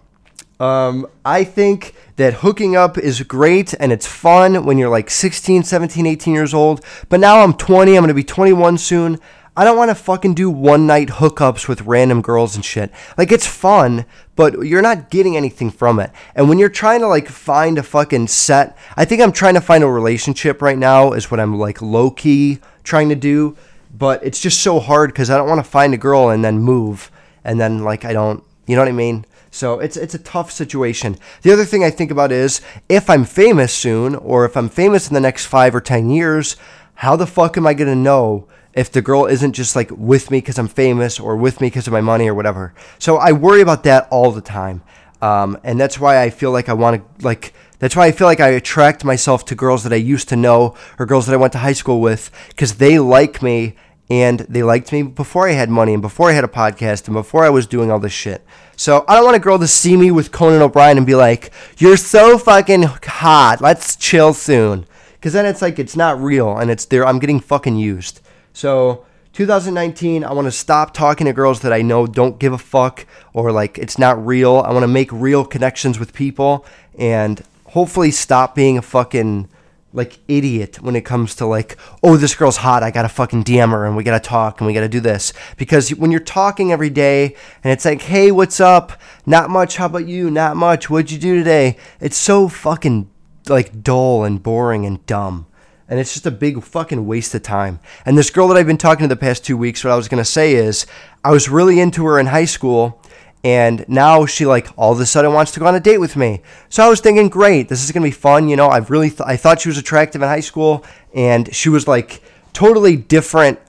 [0.59, 5.63] um, I think that hooking up is great and it's fun when you're like 16,
[5.63, 6.83] 17, 18 years old.
[7.07, 9.19] But now I'm 20, I'm going to be 21 soon.
[9.59, 12.93] I don't want to fucking do one night hookups with random girls and shit.
[13.17, 14.05] Like it's fun,
[14.37, 16.11] but you're not getting anything from it.
[16.33, 19.61] And when you're trying to like find a fucking set, I think I'm trying to
[19.61, 23.57] find a relationship right now is what I'm like low key trying to do,
[23.93, 26.59] but it's just so hard cuz I don't want to find a girl and then
[26.59, 27.11] move
[27.43, 29.25] and then like I don't, you know what I mean?
[29.51, 31.17] So it's it's a tough situation.
[31.41, 35.09] The other thing I think about is if I'm famous soon or if I'm famous
[35.09, 36.55] in the next 5 or 10 years,
[36.93, 40.31] how the fuck am I going to know if the girl isn't just like with
[40.31, 42.73] me because I'm famous or with me because of my money or whatever.
[42.97, 44.83] So I worry about that all the time.
[45.21, 48.27] Um, and that's why I feel like I want to like that's why I feel
[48.27, 51.37] like I attract myself to girls that I used to know or girls that I
[51.37, 53.75] went to high school with because they like me
[54.09, 57.13] and they liked me before I had money and before I had a podcast and
[57.13, 58.43] before I was doing all this shit.
[58.75, 61.51] So I don't want a girl to see me with Conan O'Brien and be like,
[61.77, 63.61] "You're so fucking hot.
[63.61, 67.05] Let's chill soon." Because then it's like it's not real and it's there.
[67.05, 68.21] I'm getting fucking used.
[68.59, 72.57] So 2019, I want to stop talking to girls that I know don't give a
[72.57, 74.57] fuck or like it's not real.
[74.57, 76.65] I want to make real connections with people
[76.97, 79.47] and hopefully stop being a fucking
[79.93, 82.83] like idiot when it comes to like, oh, this girl's hot.
[82.83, 85.31] I gotta fucking DM her and we gotta talk and we gotta do this.
[85.55, 88.91] Because when you're talking every day and it's like, hey, what's up?
[89.25, 89.77] Not much.
[89.77, 90.29] How about you?
[90.29, 90.89] Not much.
[90.89, 91.77] What'd you do today?
[92.01, 93.09] It's so fucking
[93.47, 95.45] like dull and boring and dumb
[95.89, 97.79] and it's just a big fucking waste of time.
[98.05, 100.07] And this girl that I've been talking to the past two weeks, what I was
[100.07, 100.85] gonna say is,
[101.23, 103.01] I was really into her in high school,
[103.43, 106.15] and now she like all of a sudden wants to go on a date with
[106.15, 106.41] me.
[106.69, 108.47] So I was thinking, great, this is gonna be fun.
[108.47, 111.69] You know, I've really th- I thought she was attractive in high school, and she
[111.69, 112.21] was like
[112.53, 113.59] totally different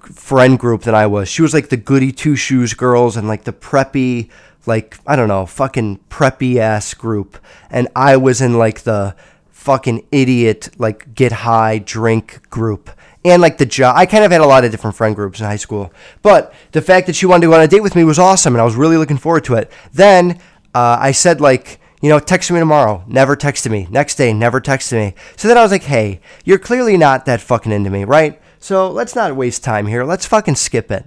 [0.00, 1.28] friend group than I was.
[1.28, 4.30] She was like the goody two shoes girls and like the preppy,
[4.66, 7.38] like I don't know, fucking preppy ass group,
[7.70, 9.16] and I was in like the
[9.64, 12.90] fucking idiot like get high drink group
[13.24, 13.96] and like the job.
[13.96, 16.82] I kind of had a lot of different friend groups in high school, but the
[16.82, 18.64] fact that she wanted to go on a date with me was awesome, and I
[18.64, 19.72] was really looking forward to it.
[19.92, 20.38] Then
[20.74, 21.80] uh, I said like.
[22.02, 23.02] You know, text me tomorrow.
[23.06, 23.86] Never texted me.
[23.90, 25.14] Next day, never texted me.
[25.36, 28.38] So then I was like, hey, you're clearly not that fucking into me, right?
[28.58, 30.04] So let's not waste time here.
[30.04, 31.06] Let's fucking skip it.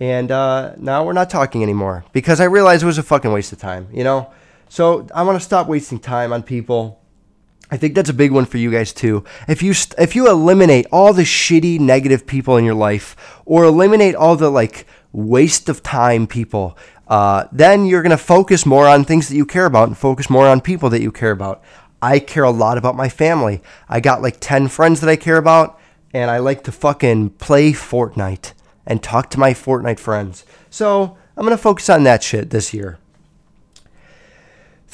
[0.00, 3.52] And uh, now we're not talking anymore because I realized it was a fucking waste
[3.52, 4.30] of time, you know?
[4.68, 6.97] So I want to stop wasting time on people.
[7.70, 9.24] I think that's a big one for you guys too.
[9.46, 14.14] If you if you eliminate all the shitty negative people in your life or eliminate
[14.14, 16.78] all the like waste of time people,
[17.08, 20.46] uh, then you're to focus more on things that you care about and focus more
[20.46, 21.62] on people that you care about.
[22.00, 23.60] I care a lot about my family.
[23.88, 25.80] I got like 10 friends that I care about,
[26.14, 28.52] and I like to fucking play Fortnite
[28.86, 30.44] and talk to my Fortnite friends.
[30.70, 32.98] So I'm to focus on that shit this year.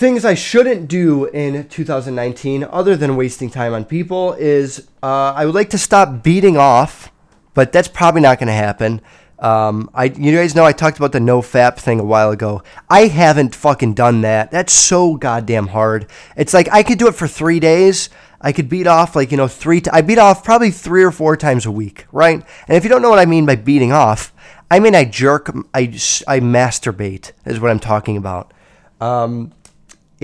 [0.05, 5.47] Things I shouldn't do in 2019, other than wasting time on people, is uh, I
[5.47, 7.11] would like to stop beating off,
[7.55, 9.01] but that's probably not going to happen.
[9.39, 12.63] Um, I, you guys know I talked about the no fap thing a while ago.
[12.91, 14.51] I haven't fucking done that.
[14.51, 16.07] That's so goddamn hard.
[16.37, 18.11] It's like I could do it for three days.
[18.43, 19.81] I could beat off like you know three.
[19.81, 22.45] T- I beat off probably three or four times a week, right?
[22.69, 24.35] And if you don't know what I mean by beating off,
[24.71, 25.85] I mean I jerk, I
[26.29, 28.53] I masturbate is what I'm talking about.
[29.01, 29.53] Um,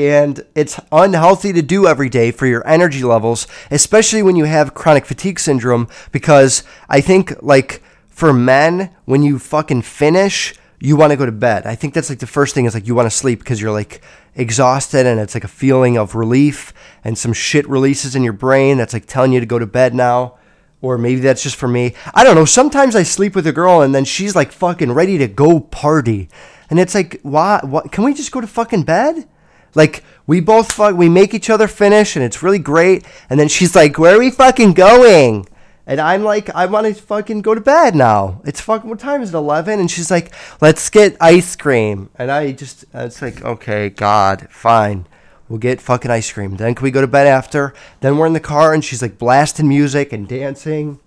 [0.01, 4.73] and it's unhealthy to do every day for your energy levels, especially when you have
[4.73, 5.89] chronic fatigue syndrome.
[6.11, 11.33] Because I think like for men, when you fucking finish, you want to go to
[11.33, 11.67] bed.
[11.67, 13.73] I think that's like the first thing is like you want to sleep because you're
[13.73, 14.01] like
[14.35, 16.73] exhausted and it's like a feeling of relief
[17.05, 19.95] and some shit releases in your brain that's like telling you to go to bed
[19.95, 20.39] now.
[20.81, 21.95] Or maybe that's just for me.
[22.15, 22.47] I don't know.
[22.47, 26.31] Sometimes I sleep with a girl and then she's like fucking ready to go party.
[26.71, 27.61] And it's like, why?
[27.63, 27.93] What?
[27.93, 29.29] Can we just go to fucking bed?
[29.75, 33.05] Like we both fuck, we make each other finish, and it's really great.
[33.29, 35.47] And then she's like, "Where are we fucking going?"
[35.87, 38.41] And I'm like, I want to fucking go to bed now.
[38.45, 39.37] It's fucking, what time is it?
[39.37, 39.81] 11?
[39.81, 42.11] And she's like, let's get ice cream.
[42.17, 45.07] And I just, it's like, okay, God, fine.
[45.49, 46.59] We'll get fucking ice cream.
[46.59, 47.75] Then can we go to bed after?
[48.03, 51.01] Then we're in the car and she's like blasting music and dancing.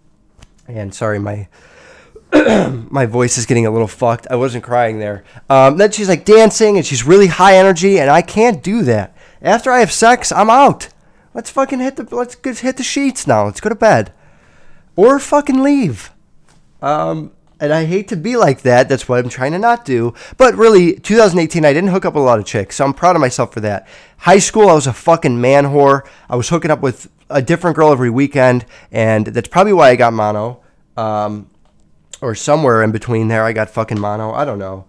[0.67, 1.47] And sorry, my
[2.89, 4.27] my voice is getting a little fucked.
[4.29, 5.23] I wasn't crying there.
[5.49, 9.15] Um, then she's like dancing and she's really high energy, and I can't do that.
[9.41, 10.89] After I have sex, I'm out.
[11.33, 13.45] Let's fucking hit the let's hit the sheets now.
[13.45, 14.13] Let's go to bed
[14.95, 16.11] or fucking leave.
[16.81, 18.89] Um, and I hate to be like that.
[18.89, 20.13] That's what I'm trying to not do.
[20.37, 23.21] But really, 2018, I didn't hook up a lot of chicks, so I'm proud of
[23.21, 23.87] myself for that.
[24.17, 26.05] High school, I was a fucking man whore.
[26.29, 29.95] I was hooking up with a different girl every weekend, and that's probably why I
[29.95, 30.61] got mono.
[30.97, 31.49] Um,
[32.23, 34.31] or somewhere in between there, I got fucking mono.
[34.31, 34.85] I don't know.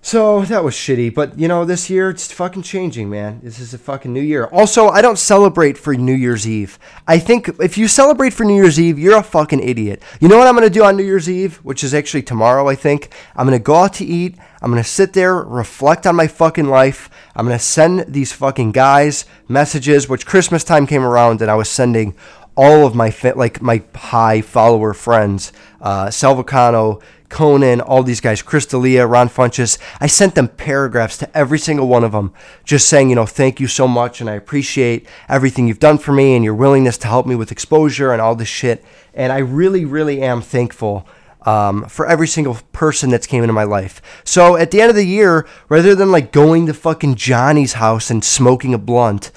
[0.00, 3.40] So that was shitty, but you know, this year it's fucking changing, man.
[3.42, 4.44] This is a fucking new year.
[4.46, 6.78] Also, I don't celebrate for New Year's Eve.
[7.06, 10.02] I think if you celebrate for New Year's Eve, you're a fucking idiot.
[10.20, 12.76] You know what I'm gonna do on New Year's Eve, which is actually tomorrow, I
[12.76, 13.12] think?
[13.34, 14.36] I'm gonna go out to eat.
[14.62, 17.10] I'm gonna sit there, reflect on my fucking life.
[17.34, 21.68] I'm gonna send these fucking guys messages, which Christmas time came around and I was
[21.68, 22.14] sending
[22.56, 28.42] all of my, like, my high follower friends, uh, Sal Vulcano, Conan, all these guys,
[28.42, 29.78] Chris D'Elia, Ron Funches.
[30.00, 32.32] I sent them paragraphs to every single one of them,
[32.64, 36.12] just saying, you know, thank you so much, and I appreciate everything you've done for
[36.12, 38.84] me and your willingness to help me with exposure and all this shit.
[39.14, 41.06] And I really, really am thankful
[41.42, 44.02] um, for every single person that's came into my life.
[44.24, 48.10] So at the end of the year, rather than like going to fucking Johnny's house
[48.10, 49.30] and smoking a blunt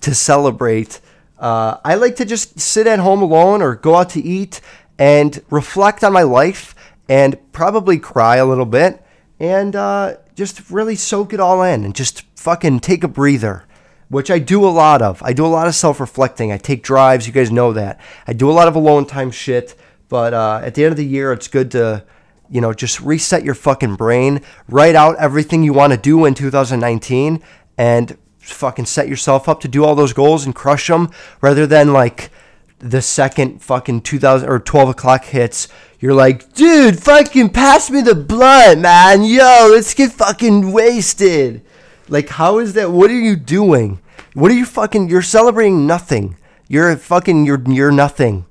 [0.00, 1.00] to celebrate,
[1.38, 4.60] uh, I like to just sit at home alone or go out to eat
[4.98, 6.74] and reflect on my life
[7.08, 9.02] and probably cry a little bit
[9.40, 13.64] and uh, just really soak it all in and just fucking take a breather,
[14.08, 15.22] which I do a lot of.
[15.22, 16.52] I do a lot of self reflecting.
[16.52, 17.26] I take drives.
[17.26, 18.00] You guys know that.
[18.26, 19.74] I do a lot of alone time shit.
[20.08, 22.04] But uh, at the end of the year, it's good to,
[22.48, 26.34] you know, just reset your fucking brain, write out everything you want to do in
[26.34, 27.42] 2019,
[27.76, 31.10] and fucking set yourself up to do all those goals and crush them
[31.42, 32.30] rather than like
[32.78, 35.68] the second fucking 2000 or 12 o'clock hits
[36.00, 39.24] you're like, dude, fucking pass me the blunt, man.
[39.24, 41.62] Yo, let's get fucking wasted.
[42.08, 42.92] Like, how is that?
[42.92, 44.00] What are you doing?
[44.34, 45.08] What are you fucking?
[45.08, 46.36] You're celebrating nothing.
[46.68, 47.46] You're fucking.
[47.46, 48.46] You're you're nothing.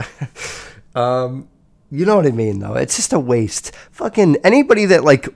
[0.96, 1.48] um,
[1.88, 2.74] you know what I mean, though.
[2.74, 3.72] It's just a waste.
[3.92, 5.28] Fucking anybody that like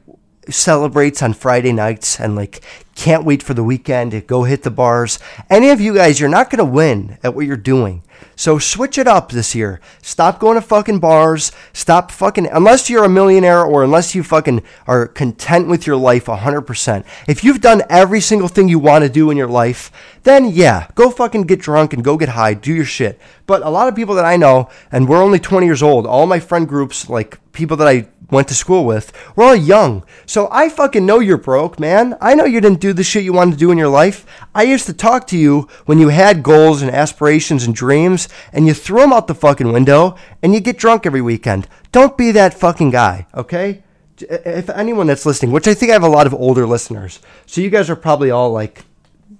[0.48, 2.62] celebrates on Friday nights and like
[2.94, 5.18] can't wait for the weekend to go hit the bars.
[5.50, 8.02] Any of you guys, you're not gonna win at what you're doing.
[8.37, 9.80] So switch it up this year.
[10.02, 11.52] Stop going to fucking bars.
[11.72, 16.26] Stop fucking, unless you're a millionaire or unless you fucking are content with your life
[16.26, 17.04] 100%.
[17.28, 19.92] If you've done every single thing you want to do in your life,
[20.24, 23.20] then yeah, go fucking get drunk and go get high, do your shit.
[23.46, 26.26] But a lot of people that I know, and we're only 20 years old, all
[26.26, 30.02] my friend groups, like people that I went to school with, we're all young.
[30.24, 32.16] So I fucking know you're broke, man.
[32.22, 34.24] I know you didn't do the shit you wanted to do in your life.
[34.54, 38.66] I used to talk to you when you had goals and aspirations and dreams, and
[38.66, 41.68] you threw them out the fucking window, and you get drunk every weekend.
[41.92, 43.83] Don't be that fucking guy, okay?
[44.18, 47.61] If anyone that's listening, which I think I have a lot of older listeners, so
[47.61, 48.85] you guys are probably all like,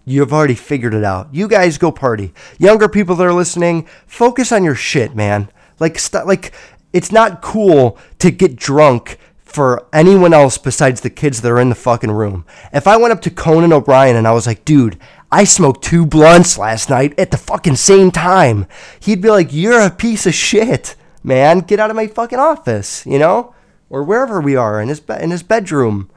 [0.05, 1.29] You've already figured it out.
[1.33, 2.35] You guys go party.
[2.59, 5.49] Younger people that are listening, focus on your shit, man.
[5.81, 6.53] Like, st- like
[6.93, 11.69] it's not cool to get drunk for anyone else besides the kids that are in
[11.69, 12.45] the fucking room.
[12.73, 14.99] If I went up to Conan O'Brien and I was like, dude,
[15.31, 18.67] I smoked two blunts last night at the fucking same time,
[19.01, 21.61] he'd be like, you're a piece of shit, man.
[21.61, 23.55] Get out of my fucking office, you know,
[23.89, 26.11] or wherever we are in his be- in his bedroom.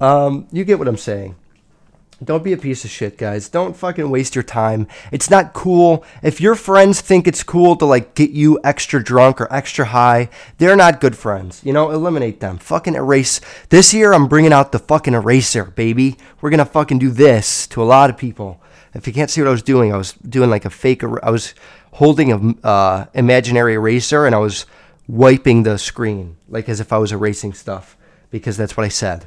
[0.00, 1.36] Um, you get what I'm saying.
[2.22, 3.48] Don't be a piece of shit, guys.
[3.48, 4.86] Don't fucking waste your time.
[5.10, 6.04] It's not cool.
[6.22, 10.28] If your friends think it's cool to like get you extra drunk or extra high,
[10.58, 11.62] they're not good friends.
[11.64, 12.58] You know, eliminate them.
[12.58, 13.40] Fucking erase.
[13.70, 16.18] This year I'm bringing out the fucking eraser, baby.
[16.42, 18.62] We're to fucking do this to a lot of people.
[18.92, 21.24] If you can't see what I was doing, I was doing like a fake er-
[21.24, 21.54] I was
[21.92, 24.66] holding a uh, imaginary eraser and I was
[25.08, 27.96] wiping the screen like as if I was erasing stuff
[28.30, 29.26] because that's what I said.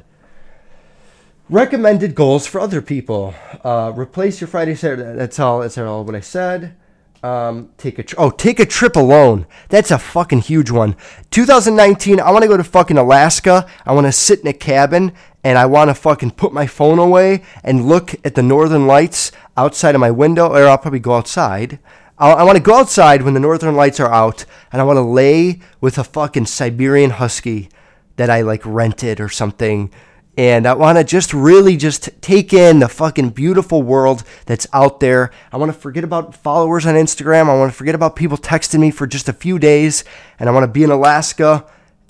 [1.50, 3.34] Recommended goals for other people.
[3.62, 5.14] Uh, replace your Friday Saturday.
[5.14, 5.60] That's all.
[5.60, 6.74] That's all what I said.
[7.22, 9.46] Um, take a tr- oh, take a trip alone.
[9.68, 10.96] That's a fucking huge one.
[11.30, 12.18] 2019.
[12.18, 13.68] I want to go to fucking Alaska.
[13.84, 16.98] I want to sit in a cabin and I want to fucking put my phone
[16.98, 21.14] away and look at the northern lights outside of my window, or I'll probably go
[21.14, 21.78] outside.
[22.16, 24.96] I'll, I want to go outside when the northern lights are out, and I want
[24.96, 27.68] to lay with a fucking Siberian husky
[28.16, 29.90] that I like rented or something
[30.36, 34.98] and I want to just really just take in the fucking beautiful world that's out
[34.98, 35.30] there.
[35.52, 37.48] I want to forget about followers on Instagram.
[37.48, 40.02] I want to forget about people texting me for just a few days.
[40.40, 41.66] And I want to be in Alaska,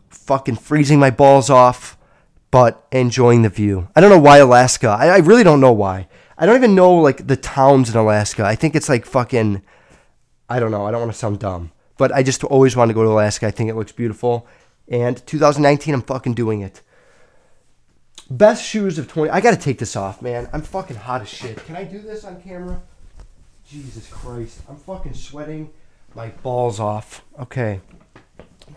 [0.09, 1.99] fucking freezing my balls off,
[2.51, 3.89] but enjoying the view.
[3.95, 4.89] I don't know why Alaska.
[4.89, 6.09] I, I really don't know why.
[6.39, 8.45] I don't even know like the towns in Alaska.
[8.45, 9.63] I think it's like fucking,
[10.49, 10.87] I don't know.
[10.87, 11.73] I don't want to sound dumb.
[11.99, 13.47] But I just always want to go to Alaska.
[13.47, 14.47] I think it looks beautiful.
[14.89, 16.81] And 2019, I'm fucking doing it.
[18.31, 19.31] Best shoes of 20.
[19.31, 20.49] I gotta take this off, man.
[20.53, 21.65] I'm fucking hot as shit.
[21.67, 22.81] Can I do this on camera?
[23.69, 24.61] Jesus Christ.
[24.69, 25.71] I'm fucking sweating
[26.15, 27.23] my balls off.
[27.39, 27.81] Okay.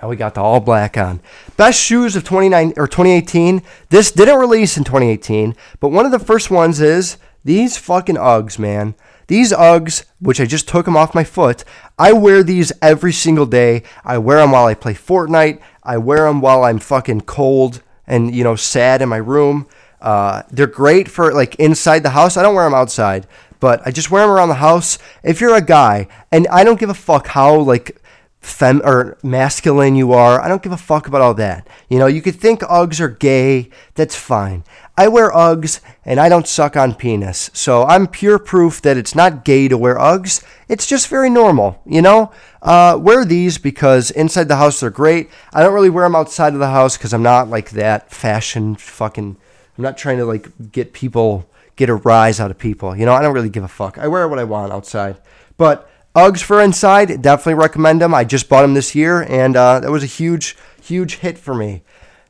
[0.02, 1.22] Now we got the all black on.
[1.56, 3.62] Best shoes of 29 or 2018.
[3.90, 8.60] This didn't release in 2018, but one of the first ones is these fucking Uggs,
[8.60, 8.96] man.
[9.28, 11.64] These Uggs, which I just took them off my foot,
[11.98, 13.84] I wear these every single day.
[14.04, 15.60] I wear them while I play Fortnite.
[15.84, 19.68] I wear them while I'm fucking cold and you know sad in my room.
[20.02, 22.38] Uh, they're great for like inside the house.
[22.38, 23.28] I don't wear them outside,
[23.60, 24.98] but I just wear them around the house.
[25.24, 28.02] If you're a guy, and I don't give a fuck how like
[28.40, 31.68] fem or masculine you are, I don't give a fuck about all that.
[31.90, 33.70] You know, you could think Uggs are gay.
[33.96, 34.64] That's fine.
[35.00, 37.52] I wear Uggs and I don't suck on penis.
[37.54, 40.44] So I'm pure proof that it's not gay to wear Uggs.
[40.68, 42.32] It's just very normal, you know?
[42.64, 45.30] Uh, wear these because inside the house they're great.
[45.54, 48.76] I don't really wear them outside of the house because I'm not like that fashion
[48.76, 49.38] fucking.
[49.78, 52.96] I'm not trying to like get people, get a rise out of people.
[52.96, 54.00] You know, I don't really give a fuck.
[54.00, 55.18] I wear what I want outside.
[55.58, 58.16] But Uggs for inside, definitely recommend them.
[58.16, 61.54] I just bought them this year and uh, that was a huge, huge hit for
[61.54, 61.84] me.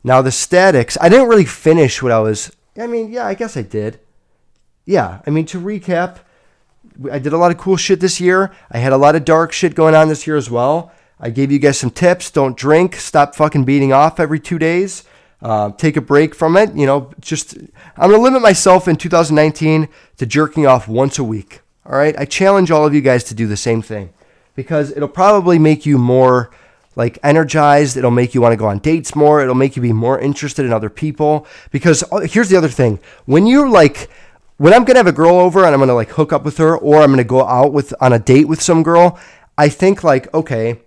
[0.04, 2.52] Now the statics, I didn't really finish what I was.
[2.78, 4.00] I mean, yeah, I guess I did.
[4.86, 6.20] Yeah, I mean to recap,
[7.12, 8.52] I did a lot of cool shit this year.
[8.72, 10.92] I had a lot of dark shit going on this year as well.
[11.20, 12.32] I gave you guys some tips.
[12.32, 12.96] Don't drink.
[12.96, 15.04] Stop fucking beating off every two days.
[15.42, 16.74] Uh, take a break from it.
[16.76, 17.58] You know, just
[17.98, 19.88] I'm gonna limit myself in 2019
[20.18, 21.62] to jerking off once a week.
[21.86, 22.18] All right.
[22.18, 24.14] I challenge all of you guys to do the same thing
[24.56, 26.52] because it'll probably make you more
[26.98, 27.96] like energized.
[27.96, 29.42] It'll make you want to go on dates more.
[29.42, 31.48] It'll make you be more interested in other people.
[31.72, 34.10] Because uh, here's the other thing when you're like,
[34.58, 36.76] when I'm gonna have a girl over and I'm gonna like hook up with her,
[36.76, 39.18] or I'm gonna go out with on a date with some girl,
[39.58, 40.82] I think like, okay,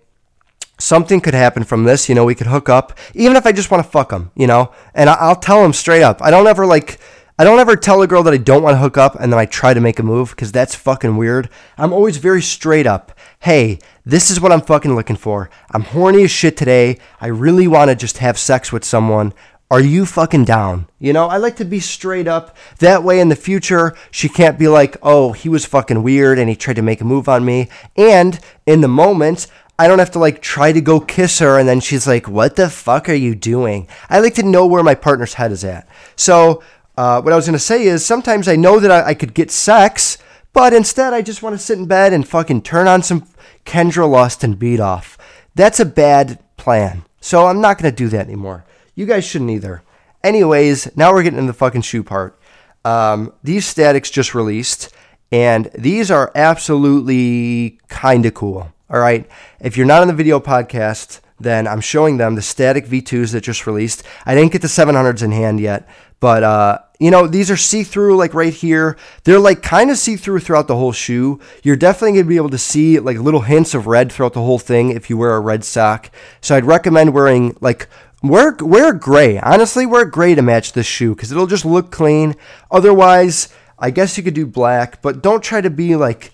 [0.77, 2.09] something could happen from this.
[2.09, 4.31] You know, we could hook up, even if I just want to fuck them.
[4.35, 6.21] You know, and I'll tell them straight up.
[6.21, 6.99] I don't ever like.
[7.39, 9.39] I don't ever tell a girl that I don't want to hook up and then
[9.39, 11.49] I try to make a move because that's fucking weird.
[11.75, 13.17] I'm always very straight up.
[13.43, 15.49] Hey, this is what I'm fucking looking for.
[15.71, 16.99] I'm horny as shit today.
[17.19, 19.33] I really want to just have sex with someone.
[19.71, 20.87] are you fucking down?
[20.99, 22.55] You know, I like to be straight up.
[22.77, 26.49] That way in the future, she can't be like, oh, he was fucking weird and
[26.49, 27.67] he tried to make a move on me.
[27.97, 29.47] And in the moment,
[29.79, 32.57] I don't have to like try to go kiss her and then she's like, what
[32.57, 33.87] the fuck are you doing?
[34.07, 35.87] I like to know where my partner's head is at.
[36.15, 36.61] So,
[36.95, 39.49] uh, what I was to say is sometimes I know that I, I could get
[39.49, 40.19] sex,
[40.53, 43.27] but instead I just want to sit in bed and fucking turn on some
[43.65, 45.17] Kendra Lust and beat off.
[45.55, 47.03] That's a bad plan.
[47.19, 48.65] So I'm not going to do that anymore.
[48.95, 49.83] You guys shouldn't either.
[50.23, 52.39] Anyways, now we're getting into the fucking shoe part.
[52.83, 54.93] Um, these statics just released,
[55.31, 58.73] and these are absolutely kind of cool.
[58.89, 59.29] All right.
[59.59, 63.41] If you're not on the video podcast, then I'm showing them the static V2s that
[63.41, 64.03] just released.
[64.25, 65.87] I didn't get the 700s in hand yet,
[66.19, 68.97] but uh, you know these are see-through like right here.
[69.23, 71.39] They're like kind of see-through throughout the whole shoe.
[71.63, 74.59] You're definitely gonna be able to see like little hints of red throughout the whole
[74.59, 76.11] thing if you wear a red sock.
[76.41, 77.87] So I'd recommend wearing like
[78.23, 79.39] Wear wear gray.
[79.39, 82.35] Honestly, wear gray to match this shoe because it'll just look clean.
[82.69, 86.31] Otherwise, I guess you could do black, but don't try to be like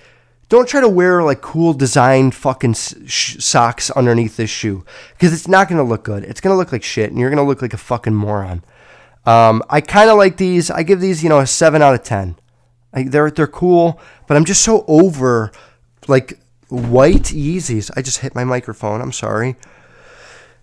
[0.49, 5.47] don't try to wear like cool design fucking sh- socks underneath this shoe because it's
[5.47, 6.23] not going to look good.
[6.23, 8.63] It's going to look like shit and you're going to look like a fucking moron.
[9.25, 10.71] Um, I kind of like these.
[10.71, 12.37] I give these, you know, a 7 out of 10.
[12.93, 15.51] I, they're they're cool, but I'm just so over
[16.07, 16.39] like
[16.69, 17.91] white Yeezys.
[17.97, 19.01] I just hit my microphone.
[19.01, 19.57] I'm sorry.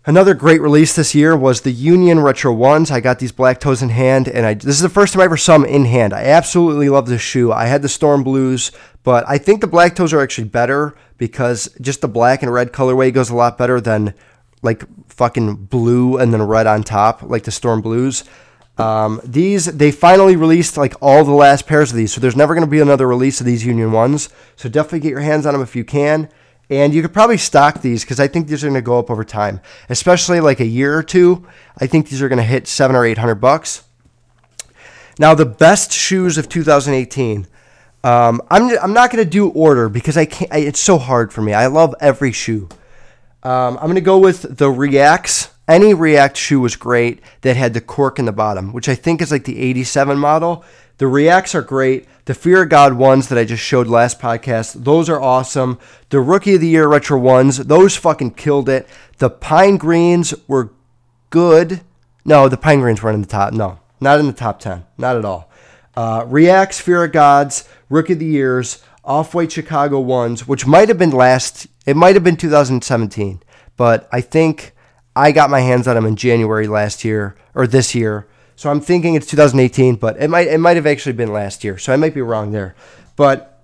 [0.06, 2.90] Another great release this year was the Union Retro Ones.
[2.90, 5.24] I got these black toes in hand, and I this is the first time I
[5.24, 6.12] ever saw them in hand.
[6.12, 7.50] I absolutely love this shoe.
[7.50, 8.70] I had the Storm Blues,
[9.02, 12.70] but I think the black toes are actually better because just the black and red
[12.70, 14.12] colorway goes a lot better than
[14.60, 18.24] like fucking blue and then red on top, like the Storm Blues.
[18.76, 22.52] Um, these they finally released like all the last pairs of these, so there's never
[22.52, 24.28] going to be another release of these Union ones.
[24.54, 26.28] So definitely get your hands on them if you can.
[26.70, 29.10] And you could probably stock these because I think these are going to go up
[29.10, 31.46] over time, especially like a year or two.
[31.78, 33.84] I think these are going to hit seven or eight hundred bucks.
[35.18, 37.46] Now, the best shoes of 2018.
[38.02, 40.52] Um, I'm, I'm not going to do order because I can't.
[40.52, 41.54] I, it's so hard for me.
[41.54, 42.68] I love every shoe.
[43.42, 45.50] Um, I'm going to go with the Reacts.
[45.66, 49.22] Any React shoe was great that had the cork in the bottom, which I think
[49.22, 50.64] is like the 87 model.
[50.98, 52.06] The Reacts are great.
[52.26, 55.78] The Fear of God ones that I just showed last podcast, those are awesome.
[56.08, 58.88] The Rookie of the Year Retro ones, those fucking killed it.
[59.18, 60.70] The Pine Greens were
[61.28, 61.82] good.
[62.24, 63.52] No, the Pine Greens weren't in the top.
[63.52, 64.86] No, not in the top 10.
[64.96, 65.50] Not at all.
[65.94, 70.88] Uh, Reacts, Fear of Gods, Rookie of the Years, Off White Chicago ones, which might
[70.88, 73.42] have been last, it might have been 2017,
[73.76, 74.72] but I think
[75.14, 78.26] I got my hands on them in January last year, or this year.
[78.56, 81.78] So I'm thinking it's 2018, but it might it might have actually been last year.
[81.78, 82.74] So I might be wrong there.
[83.16, 83.54] But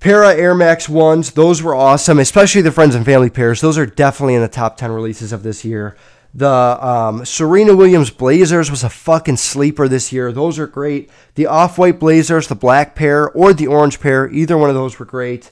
[0.00, 3.60] Parra Air Max ones, those were awesome, especially the friends and family pairs.
[3.60, 5.96] Those are definitely in the top 10 releases of this year.
[6.32, 10.32] The um, Serena Williams Blazers was a fucking sleeper this year.
[10.32, 11.10] Those are great.
[11.34, 14.98] The off white Blazers, the black pair, or the orange pair, either one of those
[14.98, 15.50] were great.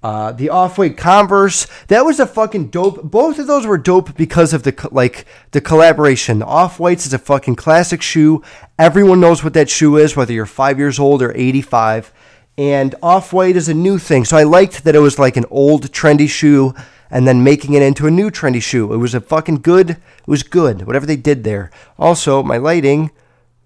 [0.00, 3.02] Uh, the off-white Converse, that was a fucking dope.
[3.02, 6.38] Both of those were dope because of the like the collaboration.
[6.38, 8.42] The off-whites is a fucking classic shoe.
[8.78, 12.12] Everyone knows what that shoe is, whether you're five years old or 85.
[12.56, 15.90] And off-white is a new thing, so I liked that it was like an old
[15.90, 16.74] trendy shoe
[17.10, 18.92] and then making it into a new trendy shoe.
[18.92, 19.90] It was a fucking good.
[19.90, 20.86] It was good.
[20.86, 21.70] Whatever they did there.
[21.98, 23.10] Also, my lighting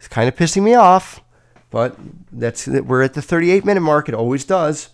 [0.01, 1.23] is kind of pissing me off,
[1.71, 1.97] but
[2.31, 4.09] that's we're at the 38 minute mark.
[4.09, 4.91] It always does.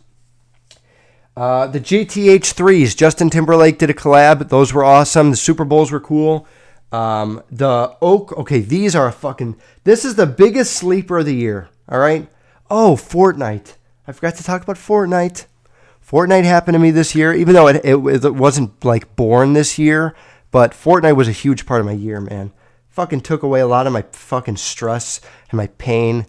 [1.38, 4.48] Uh, the JTH threes, Justin Timberlake did a collab.
[4.48, 5.30] Those were awesome.
[5.30, 6.48] The Super Bowls were cool.
[6.90, 9.54] Um, the Oak, okay, these are a fucking.
[9.84, 11.68] This is the biggest sleeper of the year.
[11.88, 12.28] All right.
[12.68, 13.74] Oh, Fortnite.
[14.08, 15.46] I forgot to talk about Fortnite.
[16.04, 19.78] Fortnite happened to me this year, even though it, it, it wasn't like born this
[19.78, 20.16] year.
[20.50, 22.50] But Fortnite was a huge part of my year, man.
[22.88, 25.20] Fucking took away a lot of my fucking stress
[25.52, 26.26] and my pain.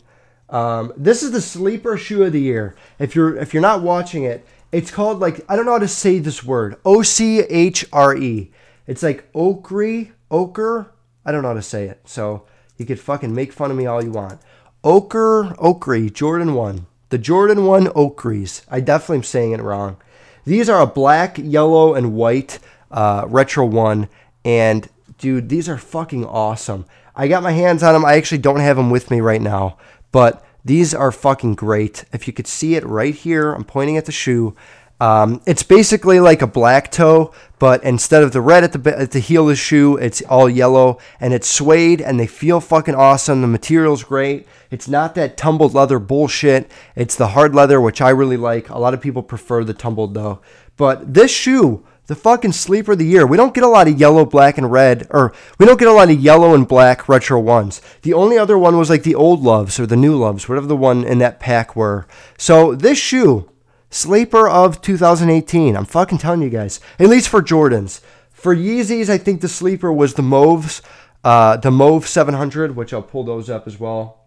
[0.51, 2.75] Um, this is the sleeper shoe of the year.
[2.99, 5.87] If you're if you're not watching it, it's called like I don't know how to
[5.87, 6.75] say this word.
[6.85, 8.51] O C H R E.
[8.87, 10.91] It's like ochre, ochre.
[11.25, 12.01] I don't know how to say it.
[12.05, 12.45] So
[12.77, 14.39] you could fucking make fun of me all you want.
[14.83, 16.85] Ochre, ochre, Jordan 1.
[17.09, 18.63] The Jordan 1 ochres.
[18.69, 19.97] I definitely am saying it wrong.
[20.45, 22.59] These are a black, yellow, and white
[22.89, 24.07] uh, retro one.
[24.43, 26.85] And dude, these are fucking awesome.
[27.15, 28.05] I got my hands on them.
[28.05, 29.77] I actually don't have them with me right now.
[30.11, 32.05] But these are fucking great.
[32.11, 34.55] If you could see it right here, I'm pointing at the shoe.
[35.01, 39.11] Um, it's basically like a black toe, but instead of the red at the at
[39.11, 42.95] the heel of the shoe, it's all yellow and it's suede and they feel fucking
[42.95, 43.41] awesome.
[43.41, 44.45] The material's great.
[44.69, 46.69] It's not that tumbled leather bullshit.
[46.97, 48.69] It's the hard leather, which I really like.
[48.69, 50.41] A lot of people prefer the tumbled though.
[50.75, 53.27] But this shoe, the fucking sleeper of the year.
[53.27, 55.93] We don't get a lot of yellow, black, and red, or we don't get a
[55.93, 57.83] lot of yellow and black retro ones.
[58.01, 60.75] The only other one was like the old loves or the new loves, whatever the
[60.75, 62.07] one in that pack were.
[62.35, 63.51] So this shoe,
[63.91, 65.77] sleeper of 2018.
[65.77, 68.01] I'm fucking telling you guys, at least for Jordans.
[68.31, 70.81] For Yeezys, I think the sleeper was the Mauves,
[71.23, 74.25] uh, the Mauve 700, which I'll pull those up as well.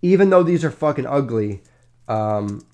[0.00, 1.60] Even though these are fucking ugly,
[2.06, 2.64] um,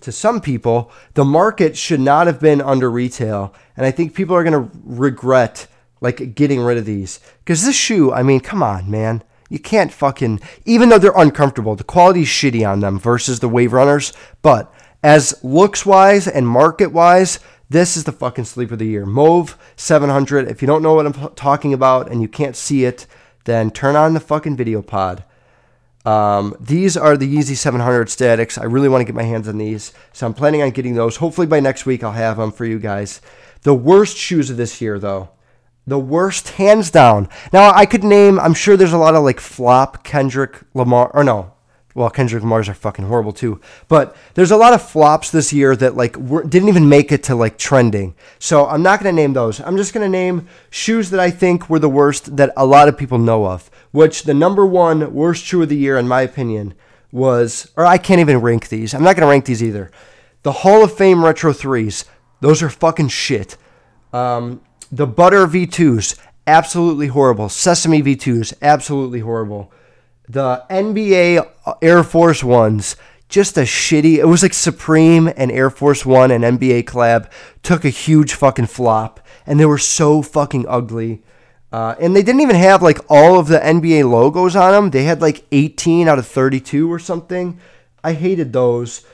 [0.00, 3.54] to some people, the market should not have been under retail.
[3.76, 5.66] And I think people are going to regret
[6.00, 7.20] like getting rid of these.
[7.40, 9.22] Because this shoe, I mean, come on, man.
[9.48, 13.72] You can't fucking, even though they're uncomfortable, the quality's shitty on them versus the Wave
[13.72, 14.12] Runners.
[14.42, 14.72] But
[15.02, 19.06] as looks wise and market wise, this is the fucking sleep of the year.
[19.06, 20.48] Mauve 700.
[20.48, 23.06] If you don't know what I'm talking about and you can't see it,
[23.44, 25.24] then turn on the fucking video pod.
[26.04, 28.56] Um, these are the Yeezy 700 statics.
[28.56, 31.16] I really want to get my hands on these, so I'm planning on getting those.
[31.16, 33.20] Hopefully by next week I'll have them for you guys.
[33.62, 35.28] The worst shoes of this year, though,
[35.86, 37.28] the worst hands down.
[37.52, 38.40] Now I could name.
[38.40, 41.52] I'm sure there's a lot of like flop Kendrick Lamar or no,
[41.94, 43.60] well, Kendrick Lamar's are fucking horrible too.
[43.88, 47.34] But there's a lot of flops this year that like didn't even make it to
[47.34, 48.14] like trending.
[48.38, 49.60] So I'm not gonna name those.
[49.60, 52.96] I'm just gonna name shoes that I think were the worst that a lot of
[52.96, 53.70] people know of.
[53.92, 56.74] Which the number one worst shoe of the year, in my opinion,
[57.10, 57.70] was.
[57.76, 58.94] Or I can't even rank these.
[58.94, 59.90] I'm not gonna rank these either.
[60.42, 62.04] The Hall of Fame Retro Threes.
[62.40, 63.56] Those are fucking shit.
[64.12, 67.48] Um, the Butter V2s, absolutely horrible.
[67.48, 69.72] Sesame V2s, absolutely horrible
[70.30, 71.44] the NBA
[71.82, 72.94] Air Force Ones,
[73.28, 74.18] just a shitty.
[74.18, 77.28] It was like Supreme and Air Force One and NBA Collab
[77.64, 81.22] took a huge fucking flop, and they were so fucking ugly.
[81.72, 84.90] Uh, and they didn't even have like all of the NBA logos on them.
[84.90, 87.60] They had like 18 out of 32 or something.
[88.02, 89.04] I hated those.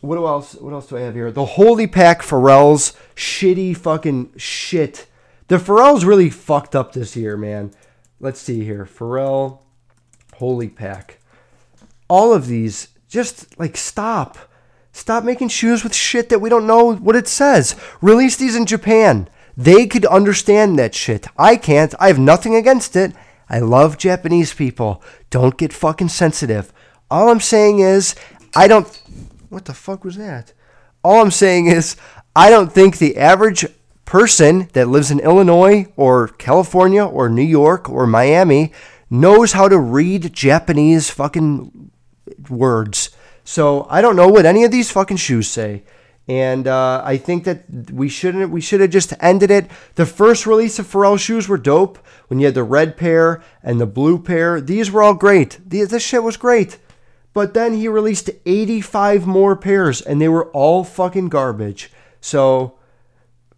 [0.00, 0.54] What else?
[0.54, 1.30] What else do I have here?
[1.30, 5.06] The Holi Pack Pharrell's shitty fucking shit.
[5.48, 7.72] The Pharrell's really fucked up this year, man.
[8.20, 8.84] Let's see here.
[8.84, 9.60] Pharrell
[10.36, 11.20] Holi Pack.
[12.08, 14.38] All of these, just like stop.
[14.92, 17.74] Stop making shoes with shit that we don't know what it says.
[18.00, 19.28] Release these in Japan.
[19.56, 21.26] They could understand that shit.
[21.38, 21.94] I can't.
[22.00, 23.12] I have nothing against it.
[23.48, 25.02] I love Japanese people.
[25.30, 26.72] Don't get fucking sensitive.
[27.10, 28.14] All I'm saying is,
[28.56, 28.88] I don't.
[29.48, 30.52] What the fuck was that?
[31.02, 31.96] All I'm saying is,
[32.34, 33.66] I don't think the average
[34.04, 38.72] person that lives in Illinois or California or New York or Miami
[39.08, 41.90] knows how to read Japanese fucking
[42.48, 43.10] words.
[43.44, 45.84] So I don't know what any of these fucking shoes say.
[46.26, 48.50] And uh, I think that we shouldn't.
[48.50, 49.70] We should have just ended it.
[49.96, 51.98] The first release of Pharrell shoes were dope.
[52.28, 55.58] When you had the red pair and the blue pair, these were all great.
[55.66, 56.78] This shit was great.
[57.34, 61.90] But then he released 85 more pairs, and they were all fucking garbage.
[62.20, 62.78] So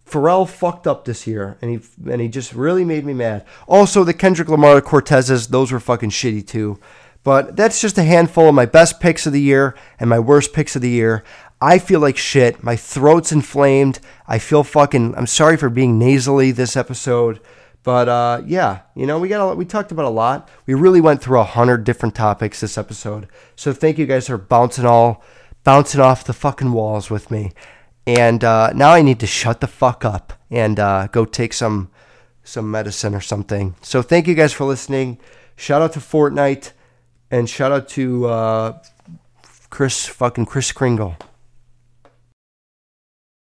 [0.08, 3.44] Pharrell fucked up this year, and he and he just really made me mad.
[3.68, 6.80] Also, the Kendrick Lamar Cortezes, those were fucking shitty too.
[7.26, 10.52] But that's just a handful of my best picks of the year and my worst
[10.52, 11.24] picks of the year.
[11.60, 12.62] I feel like shit.
[12.62, 14.00] My throat's inflamed.
[14.26, 15.14] I feel fucking.
[15.16, 17.40] I'm sorry for being nasally this episode,
[17.82, 20.50] but uh, yeah, you know we got a, we talked about a lot.
[20.66, 23.28] We really went through a hundred different topics this episode.
[23.54, 25.22] So thank you guys for bouncing all
[25.64, 27.52] bouncing off the fucking walls with me.
[28.06, 31.90] And uh, now I need to shut the fuck up and uh, go take some
[32.44, 33.74] some medicine or something.
[33.82, 35.18] So thank you guys for listening.
[35.56, 36.72] Shout out to Fortnite
[37.30, 38.78] and shout out to uh,
[39.70, 41.16] Chris fucking Kris Kringle.